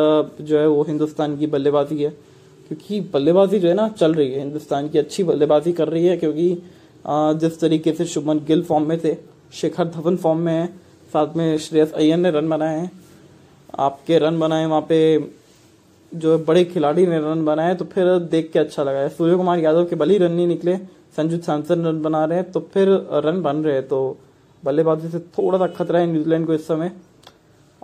जो 0.41 0.57
है 0.59 0.67
वो 0.67 0.83
हिंदुस्तान 0.83 1.37
की 1.37 1.47
बल्लेबाजी 1.47 2.03
है। 2.03 2.09
क्योंकि 2.69 2.99
बल्लेबाजी 3.13 3.59
जो 3.59 3.67
है 3.67 3.73
ना, 3.73 3.87
चल 3.89 4.13
रही 4.13 4.31
है। 4.31 4.39
हिंदुस्तान 4.39 4.89
की 4.89 4.99
अच्छी 4.99 5.23
बल्लेबाजी 5.23 5.73
कर 5.73 5.87
रही 5.87 6.05
है 6.05 6.17
क्योंकि 6.17 6.49
जिस 7.39 7.59
तरीके 7.59 7.91
से 7.93 8.05
शुभमन 8.05 8.39
गिल 8.47 8.63
फॉर्म 8.63 8.87
में 8.89 8.99
थे, 8.99 9.15
शिखर 9.53 9.87
धवन 9.87 10.15
फॉर्म 10.17 10.39
में 10.39 10.53
है, 10.53 10.65
साथ 11.13 11.35
में 11.37 11.57
श्रेयस 11.59 11.93
अय्यर 11.93 12.17
ने 12.17 12.31
रन 12.31 12.49
बनाए 12.49 12.79
हैं। 12.79 12.91
आपके 13.79 14.17
रन 14.19 14.39
बनाए, 14.39 14.65
वहाँ 14.65 14.85
पे 14.89 14.99
जो 16.11 16.37
बड़े 16.39 16.63
खिलाड़ी 16.65 17.05
ने 17.07 17.19
रन 17.19 17.45
बनाए 17.45 17.75
तो 17.75 17.85
फिर 17.85 18.17
देख 18.31 18.51
के 18.53 18.59
अच्छा 18.59 18.83
लगा। 18.83 18.99
है 18.99 19.09
सूर्य 19.11 19.35
कुमार 19.35 19.59
यादव 19.59 19.85
के 19.85 19.95
बली 19.95 20.17
रन 20.17 20.31
नहीं 20.31 20.47
निकले, 20.47 20.77
संजू 21.17 21.37
सैमसन 21.39 21.85
रन 21.85 22.01
बना 22.01 22.25
रहे 22.25 22.37
हैं 22.37 22.51
तो 22.51 22.59
फिर 22.73 22.89
रन 23.25 23.41
बन 23.41 23.63
रहे 23.63 23.73
हैं। 23.73 23.87
तो 23.87 24.17
बल्लेबाजी 24.63 25.09
से 25.09 25.19
थोड़ा 25.19 25.57
सा 25.57 25.67
खतरा 25.69 25.99
है 25.99 26.07
न्यूजीलैंड 26.07 26.45
को 26.47 26.53
इस 26.53 26.67
समय। 26.67 26.91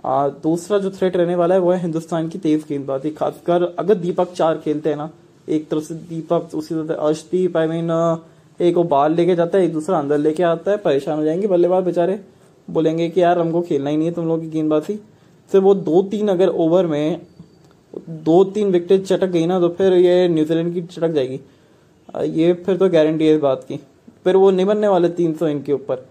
दूसरा 0.04 0.78
जो 0.78 0.90
थ्रेट 0.90 1.16
रहने 1.16 1.34
वाला 1.34 1.54
है, 1.54 1.60
वो 1.60 1.70
है 1.72 1.80
हिंदुस्तान 1.80 2.28
की 2.28 2.38
तेज 2.38 2.64
गेंदबाजी। 2.68 3.10
खासकर 3.10 3.62
अगर 3.78 3.94
दीपक 3.94 4.32
चार 4.32 4.58
खेलते 4.58 4.90
हैं 4.90 4.96
ना, 4.96 5.10
एक 5.48 5.68
तरफ़ 5.68 5.84
से 5.84 5.94
दीपक, 5.94 6.48
उसी 6.54 6.74
तरह 6.74 6.94
अर्शदीप 6.96 7.56
आई 7.56 7.66
मीन 7.66 7.90
एक 8.60 8.76
वो 8.76 8.82
बाहर 8.84 9.10
लेके 9.10 9.34
जाता 9.34 9.58
है, 9.58 9.64
एक 9.64 9.72
दूसरा 9.72 9.98
अंदर 9.98 10.18
लेके 10.18 10.42
आता 10.42 10.70
है, 10.70 10.76
परेशान 10.76 11.18
हो 11.18 11.24
जाएँगे 11.24 11.46
बल्लेबाज 11.46 11.84
बेचारे। 11.84 12.18
बोलेंगे 12.68 13.08
कि 13.08 13.22
यार, 13.22 13.38
हमको 13.38 13.60
खेलना 13.62 13.90
ही 13.90 13.96
नहीं 13.96 14.08
है 14.08 14.14
तुम 14.14 14.26
लोग 14.28 14.40
की 14.40 14.48
गेंदबाजी। 14.50 14.98
फिर 15.50 15.60
वो 15.60 15.74
दो 15.74 16.02
तीन 16.02 16.28
अगर 16.28 16.48
ओवर 16.48 16.86
में 16.86 17.20
दो 18.08 18.42
तीन 18.44 18.70
विकेट 18.70 19.04
चटक 19.04 19.26
गई 19.26 19.46
ना 19.46 19.58
तो 19.60 19.68
फिर 19.68 19.92
ये 19.92 20.28
न्यूजीलैंड 20.28 20.72
की 20.74 20.82
चटक 20.82 21.08
जाएगी। 21.08 21.40
ये 22.32 22.52
फिर 22.56 22.76
तो 22.76 22.88
गारंटी 22.88 23.26
है 23.26 23.34
इस 23.34 23.40
बात 23.40 23.64
की। 23.68 23.76
फिर 24.24 24.36
वो 24.36 24.50
नहीं 24.50 24.66
बनने 24.66 24.88
वाले 24.88 25.08
तीन 25.10 25.34
सौ 25.34 25.46
इनके 25.46 25.72
ऊपर। 25.72 26.04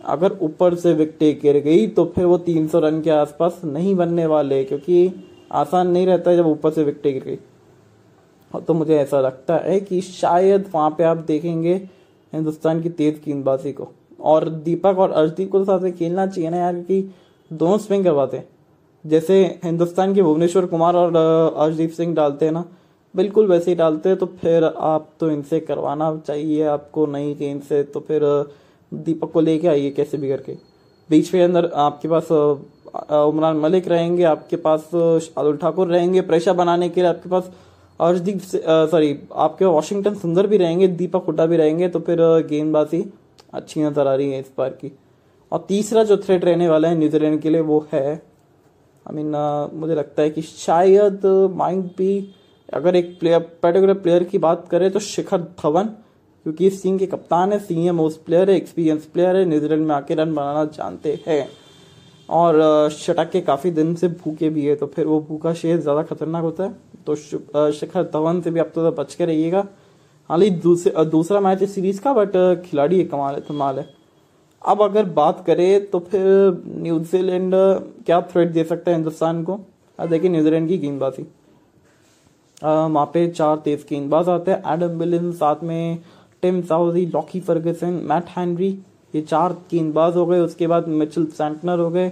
अगर 0.00 0.36
ऊपर 0.42 0.74
से 0.74 0.92
विकेट 0.94 1.40
गिर 1.42 1.58
गई 1.60 1.86
तो 1.88 2.04
फिर 2.14 2.24
वो 2.24 2.38
300 2.40 2.80
रन 2.80 3.00
के 3.02 3.10
आसपास 3.10 3.60
नहीं 3.64 3.94
बनने 3.94 4.26
वाले, 4.26 4.62
क्योंकि 4.64 5.12
आसान 5.52 5.90
नहीं 5.90 6.06
रहता 6.06 6.30
है 6.30 6.36
जब 6.36 6.46
ऊपर 6.46 6.70
से 6.70 6.84
विकेट 6.84 7.12
गिर 7.14 7.22
गई। 7.24 8.60
तो 8.60 8.74
मुझे 8.74 8.96
ऐसा 8.96 9.20
लगता 9.20 9.56
है 9.58 9.78
कि 9.80 10.00
शायद 10.00 10.70
वहाँ 10.74 10.90
पे 10.90 11.04
आप 11.04 11.16
देखेंगे 11.26 11.74
हिंदुस्तान 12.32 12.82
की 12.82 12.88
तेज 12.90 13.20
गेंदबाजी 13.24 13.72
को। 13.72 13.88
और 14.20 14.48
दीपक 14.48 14.98
और 14.98 15.10
अर्शदीप 15.12 15.50
को 15.50 15.58
तो 15.58 15.64
साथ 15.64 15.80
में 15.80 15.92
खेलना 15.96 16.26
चाहिए 16.26 16.50
ना 16.50 16.56
यार, 16.56 16.74
क्योंकि 16.74 17.10
दोनों 17.50 17.78
स्विंग 17.78 18.04
करवाते 18.04 18.42
जैसे 19.04 19.42
हिंदुस्तान 19.64 20.14
के 20.14 20.22
भुवनेश्वर 20.22 20.66
कुमार 20.66 20.96
और 20.96 21.16
अर्शदीप 21.16 21.90
सिंह 21.90 22.14
डालते 22.14 22.44
हैं 22.44 22.52
ना, 22.52 22.64
बिल्कुल 23.14 23.46
वैसे 23.46 23.70
ही 23.70 23.74
डालते 23.76 24.08
हैं 24.08 24.18
तो 24.18 24.26
फिर 24.40 24.64
आप 24.64 25.08
तो 25.20 25.30
इनसे 25.30 25.60
करवाना 25.60 26.16
चाहिए, 26.26 26.64
आपको 26.64 27.06
नई 27.06 27.34
गेंद 27.34 27.62
से 27.62 27.82
तो 27.84 28.00
फिर 28.00 28.22
दीपक 28.92 29.30
को 29.32 29.40
लेके 29.40 29.68
आइए 29.68 29.90
कैसे 29.90 30.18
भी 30.18 30.28
करके 30.28 30.56
बीच 31.10 31.32
में 31.34 31.42
अंदर 31.44 31.70
आपके 31.76 32.08
पास 32.08 32.30
उमरान 32.32 33.56
मलिक 33.56 33.88
रहेंगे, 33.88 34.22
आपके 34.24 34.56
पास 34.56 34.80
शादुल 35.24 35.56
ठाकुर 35.56 35.88
रहेंगे 35.88 36.20
प्रेशर 36.22 36.52
बनाने 36.54 36.88
के 36.88 37.00
लिए 37.00 37.10
आपके 37.10 37.28
पास 37.28 37.50
अर्शदीप 38.00 38.40
सॉरी 38.90 39.18
आपके 39.36 39.64
वॉशिंगटन 39.64 40.14
सुंदर 40.14 40.46
भी 40.46 40.56
रहेंगे, 40.56 40.88
दीपक 40.88 41.24
हुड्डा 41.26 41.46
भी 41.46 41.56
रहेंगे 41.56 41.88
तो 41.88 42.00
फिर 42.00 42.18
गेंदबाजी 42.48 43.04
अच्छी 43.54 43.82
नज़र 43.82 44.06
आ 44.06 44.14
रही 44.14 44.30
है 44.32 44.40
इस 44.40 44.50
बार 44.58 44.70
की। 44.70 44.92
और 45.52 45.64
तीसरा 45.68 46.04
जो 46.04 46.16
थ्रेट 46.16 46.44
रहने 46.44 46.68
वाला 46.68 46.88
है 46.88 46.98
न्यूजीलैंड 46.98 47.40
के 47.42 47.50
लिए 47.50 47.60
वो 47.62 47.86
है 47.92 48.12
आई 48.12 49.14
मीन 49.14 49.34
मुझे 49.74 49.94
लगता 49.94 50.22
है 50.22 50.30
कि 50.30 50.42
शायद 50.42 51.26
माइंड 51.56 51.84
भी 51.98 52.12
अगर 52.68 52.96
एक 52.96 53.18
प्लेयर 53.20 53.40
पर्टिकुलर 53.62 53.94
प्लेयर 53.96 54.24
की 54.24 54.38
बात 54.38 54.66
करें 54.70 54.90
तो 54.90 55.00
शिखर 55.00 55.40
धवन 55.62 55.90
क्योंकि 56.48 56.68
सिंह 56.72 56.98
के 56.98 57.06
कप्तान 57.06 57.52
है 57.52 57.58
सिंह 57.60 57.90
मोस्ट 57.92 58.20
प्लेयर 58.26 58.50
है 58.50 58.56
एक्सपीरियंस 58.56 59.04
प्लेयर 59.06 59.36
है 59.36 59.44
न्यूजीलैंड 59.44 59.86
में 59.86 59.94
आके 59.94 60.14
रन 60.14 60.34
बनाना 60.34 60.64
जानते 60.66 61.18
हैं। 61.26 61.48
और 62.28 62.88
शटक 62.92 63.30
के 63.30 63.40
काफ़ी 63.40 63.70
दिन 63.70 63.94
से 63.94 64.08
भूखे 64.08 64.48
भी 64.50 64.64
है 64.66 64.76
तो 64.76 64.86
फिर 64.86 65.06
वो 65.06 65.20
भूखा 65.28 65.52
शेर 65.54 65.80
ज़्यादा 65.80 66.02
खतरनाक 66.04 66.42
होता 66.44 66.64
है। 66.64 66.72
तो 67.06 67.14
शिखर 67.72 68.02
धवन 68.04 68.40
से 68.40 68.50
भी 68.50 68.60
आप 68.60 68.70
तो 68.74 68.90
बच 68.92 69.14
के 69.14 69.24
रहिएगा। 69.26 69.66
हालाँकि 70.30 70.50
दूसरे 70.58 71.04
दूसरा 71.06 71.40
मैच 71.40 71.60
है 71.60 71.66
सीरीज़ 71.68 72.00
का 72.00 72.12
बट 72.14 72.32
खिलाड़ी 72.64 73.04
कमाल 73.06 73.34
है 73.34 73.40
कमाल 73.48 73.78
है। 73.78 73.88
अब 74.62 74.82
अगर 74.82 75.04
बात 75.14 75.44
करें 75.46 75.90
तो 75.90 75.98
फिर 76.00 76.62
न्यूजीलैंड 76.66 77.54
क्या 78.06 78.20
थ्रेट 78.32 78.52
दे 78.52 78.64
सकता 78.64 78.90
है 78.90 78.96
हिंदुस्तान 78.96 79.42
को? 79.44 79.60
देखिए 79.98 80.30
न्यूजीलैंड 80.30 80.68
की 80.68 80.78
गेंदबाजी। 80.78 81.26
वहाँ 82.62 83.04
पे 83.06 83.26
चार 83.28 83.56
तेज 83.64 83.84
गेंदबाज 83.88 84.28
आते 84.28 84.50
हैं। 84.50 84.62
एडम 84.72 84.98
विलियन 84.98 85.30
साथ 85.34 85.62
में 85.62 85.98
Tim 86.42 86.60
Southee 86.62 87.04
Lockie 87.06 87.40
Ferguson, 87.40 88.00
Matt 88.04 88.28
Henry, 88.28 88.70
ये 89.14 89.20
चार 89.22 89.52
गेंदबाज 89.70 90.16
हो 90.16 90.26
गए। 90.26 90.40
उसके 90.40 90.66
बाद 90.66 90.88
मिचल 90.88 91.26
सेंटनर 91.26 91.78
हो 91.78 91.90
गए। 91.90 92.08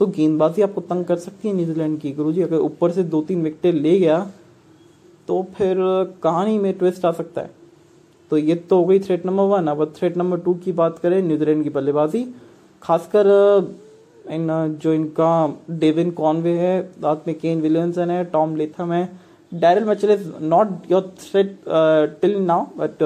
तो 0.00 0.06
गेंदबाजी 0.06 0.62
आपको 0.62 0.80
तंग 0.82 1.04
कर 1.04 1.16
सकती 1.18 1.48
है 1.48 1.54
न्यूजीलैंड 1.54 1.98
की 2.00 2.12
गुरु 2.12 2.32
जी 2.32 2.42
अगर 2.42 2.58
ऊपर 2.58 2.90
से 2.90 3.02
दो 3.04 3.20
तीन 3.22 3.42
विकेट 3.42 3.74
ले 3.74 3.98
गया 3.98 4.18
तो 5.28 5.42
फिर 5.56 5.76
कहानी 6.22 6.58
में 6.58 6.72
ट्विस्ट 6.78 7.04
आ 7.04 7.12
सकता 7.12 7.40
है। 7.40 7.50
तो 8.30 8.38
ये 8.38 8.54
तो 8.54 8.78
हो 8.78 8.84
गई 8.84 8.98
थ्रेट 9.00 9.26
नंबर 9.26 9.42
वन 9.48 9.66
अब 9.66 9.92
थ्रेट 9.96 10.16
नंबर 10.16 10.38
टू 10.38 10.54
की 10.54 10.72
बात 10.72 10.98
करें, 10.98 11.22
न्यूजीलैंड 11.22 11.62
की 11.64 11.70
बल्लेबाजी। 11.70 12.24
खासकर, 12.82 13.26
इन, 14.30 14.78
जो 14.82 14.92
इनका 14.92 15.62
डेविन 15.70 16.10
कॉनवे 16.12 16.52
है, 16.58 16.82
साथ 16.92 17.26
में 17.26 17.38
केन 17.38 17.60
विलियमसन 17.60 18.10
है, 18.10 18.24
टॉम 18.24 18.56
लेथम 18.56 18.92
है। 18.92 19.08
Daryl 19.52 19.84
Mitchell 19.84 20.10
is 20.10 20.28
not 20.42 20.90
your 20.90 21.14
threat 21.20 21.58
till 22.20 22.36
now 22.42 22.66
but 22.76 23.02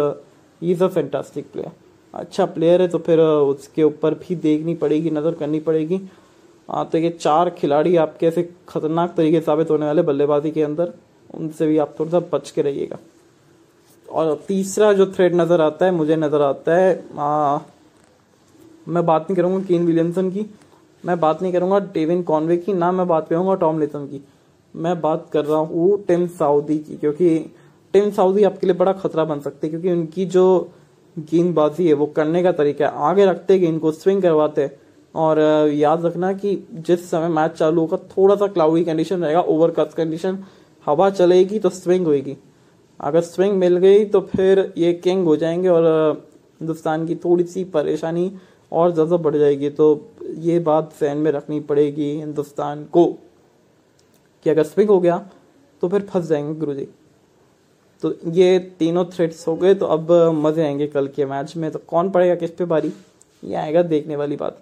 is 0.63 0.85
a 0.85 0.89
fantastic 0.89 1.51
player 1.53 1.73
अच्छा 2.15 2.45
प्लेयर 2.47 2.83
है 2.83 2.89
तो 2.89 2.99
फिर 2.99 3.21
उसके 3.21 3.83
ऊपर 3.83 4.15
भी 4.17 4.35
देखनी 4.37 4.75
पड़ेगी 4.77 5.11
नज़र 5.11 5.35
करनी 5.35 5.61
पड़ेगी। 5.61 6.01
हाँ 6.69 6.89
तो 6.93 6.99
ये 6.99 7.11
चार 7.11 7.51
खिलाड़ी 7.51 7.95
आपके 7.97 8.27
ऐसे 8.27 8.43
खतरनाक 8.69 9.15
तरीके 9.17 9.41
साबित 9.41 9.71
होने 9.71 9.87
वाले 9.87 10.03
बल्लेबाजी 10.03 10.51
के 10.51 10.63
अंदर 10.63 10.93
उनसे 11.35 11.67
भी 11.67 11.79
आप 11.79 11.95
थोड़ा 12.01 12.11
सा 12.11 12.21
बच 12.33 12.51
के 12.51 12.63
रहिएगा। 12.63 12.99
और 14.09 14.35
तीसरा 14.49 14.93
जो 14.93 15.07
थ्रेड 15.09 15.35
नज़र 15.35 15.61
आता 15.61 15.87
है 15.87 15.93
मुझे 15.93 16.17
नज़र 16.17 16.43
आता 16.43 16.77
है 16.77 16.93
आ, 17.19 17.59
मैं 18.89 19.05
बात 19.07 19.23
नहीं 19.23 19.37
करूँगा 19.37 19.65
केन 19.67 19.87
विलियमसन 19.87 20.31
की 20.31 20.47
मैं 21.05 21.19
बात 21.21 21.43
नहीं 21.43 21.53
करूँगा 21.53 21.79
डेविन 21.95 22.23
कॉनवे 22.23 22.57
की 22.57 22.73
ना 22.75 22.91
मैं 22.93 23.07
बात 23.09 23.29
करूँगा 23.29 23.55
टॉम 23.57 23.79
लेथम 23.81 24.07
की। 24.07 24.21
मैं 24.75 25.01
बात 25.01 25.29
कर 25.33 25.45
रहा 25.45 25.59
हूँ 25.59 26.03
टिम 26.05 26.27
साउदी 26.29 26.79
की 26.79 26.97
क्योंकि 26.97 27.39
टिम 27.95 28.11
साउदी 28.11 28.45
आपके 28.45 28.67
लिए 28.67 28.77
बड़ा 28.77 28.93
खतरा 28.95 29.25
बन 29.25 29.41
सकते 29.41 29.67
हैं, 29.67 29.71
क्योंकि 29.71 29.93
उनकी 29.93 30.25
जो 30.27 30.73
गेंदबाजी 31.17 31.87
है, 31.89 31.93
वो 31.95 32.07
करने 32.07 32.43
का 32.43 32.53
तरीका 32.53 32.87
है। 32.87 32.93
आगे 33.05 33.25
रखते 33.27 33.59
गेंद 33.59 33.81
को 33.81 33.93
स्विंग 33.93 34.23
करवाते 34.23 34.71
और 35.15 35.39
याद 35.69 36.05
रखना 36.07 36.33
कि 36.33 36.57
जिस 36.73 37.11
समय 37.11 37.29
मैच 37.31 37.51
चालू 37.51 37.81
होगा 37.81 37.97
थोड़ा 38.09 38.35
सा 38.37 38.47
क्लाउडी 38.47 38.85
कंडीशन 38.85 39.25
रहेगा 39.25 39.41
ओवरकास्ट 39.43 39.97
कंडीशन 39.97 40.39
हवा 40.87 41.09
चलेगी 41.11 41.59
तो 41.59 41.71
स्विंग 41.71 42.07
होगी 42.07 42.37
अगर 43.01 43.21
स्विंग 43.21 43.57
मिल 43.59 43.77
गई 43.77 44.05
तो 44.05 44.21
फिर 44.29 44.73
ये 44.79 44.93
किंग 44.95 45.25
हो 45.25 45.37
जाएँगे 45.37 45.69
और 45.69 45.87
हिंदुस्तान 46.61 47.07
की 47.07 47.15
थोड़ी 47.17 47.45
सी 47.45 47.65
परेशानी 47.67 48.31
और 48.73 48.93
ज़्यादा 48.93 49.17
बढ़ 49.17 49.37
जाएगी। 49.37 49.71
तो 49.71 49.87
ये 50.39 50.59
बात 50.61 50.95
जहन 51.01 51.19
में 51.19 51.31
रखनी 51.33 51.61
पड़ेगी 51.63 52.11
हिंदुस्तान 52.13 52.85
को 52.85 53.07
कि 54.47 54.51
अगर 54.51 54.63
स्विंग 54.65 54.91
हो 54.91 54.99
गया 55.01 55.19
तो 55.83 55.89
फिर 55.89 56.01
फंस 56.03 56.29
जाएँगे 56.29 56.59
गुरुजी। 56.61 56.89
तो 58.03 58.15
ये 58.31 58.59
तीनों 58.79 59.05
थ्रेड्स 59.05 59.47
हो 59.49 59.57
गए 59.57 59.75
तो 59.75 59.87
अब, 59.87 60.13
मज़े 60.35 60.63
आएँगे 60.63 60.87
कल 60.87 61.09
के 61.09 61.25
मैच 61.27 61.57
में 61.57 61.71
तो 61.71 61.79
कौन 61.79 62.11
पड़ेगा 62.11 62.35
किस 62.35 62.51
पे 62.51 62.65
बारी? 62.65 62.93
ये 63.43 63.55
आएगा 63.55 63.83
देखने 63.83 64.17
वाली 64.17 64.37
बात। 64.37 64.57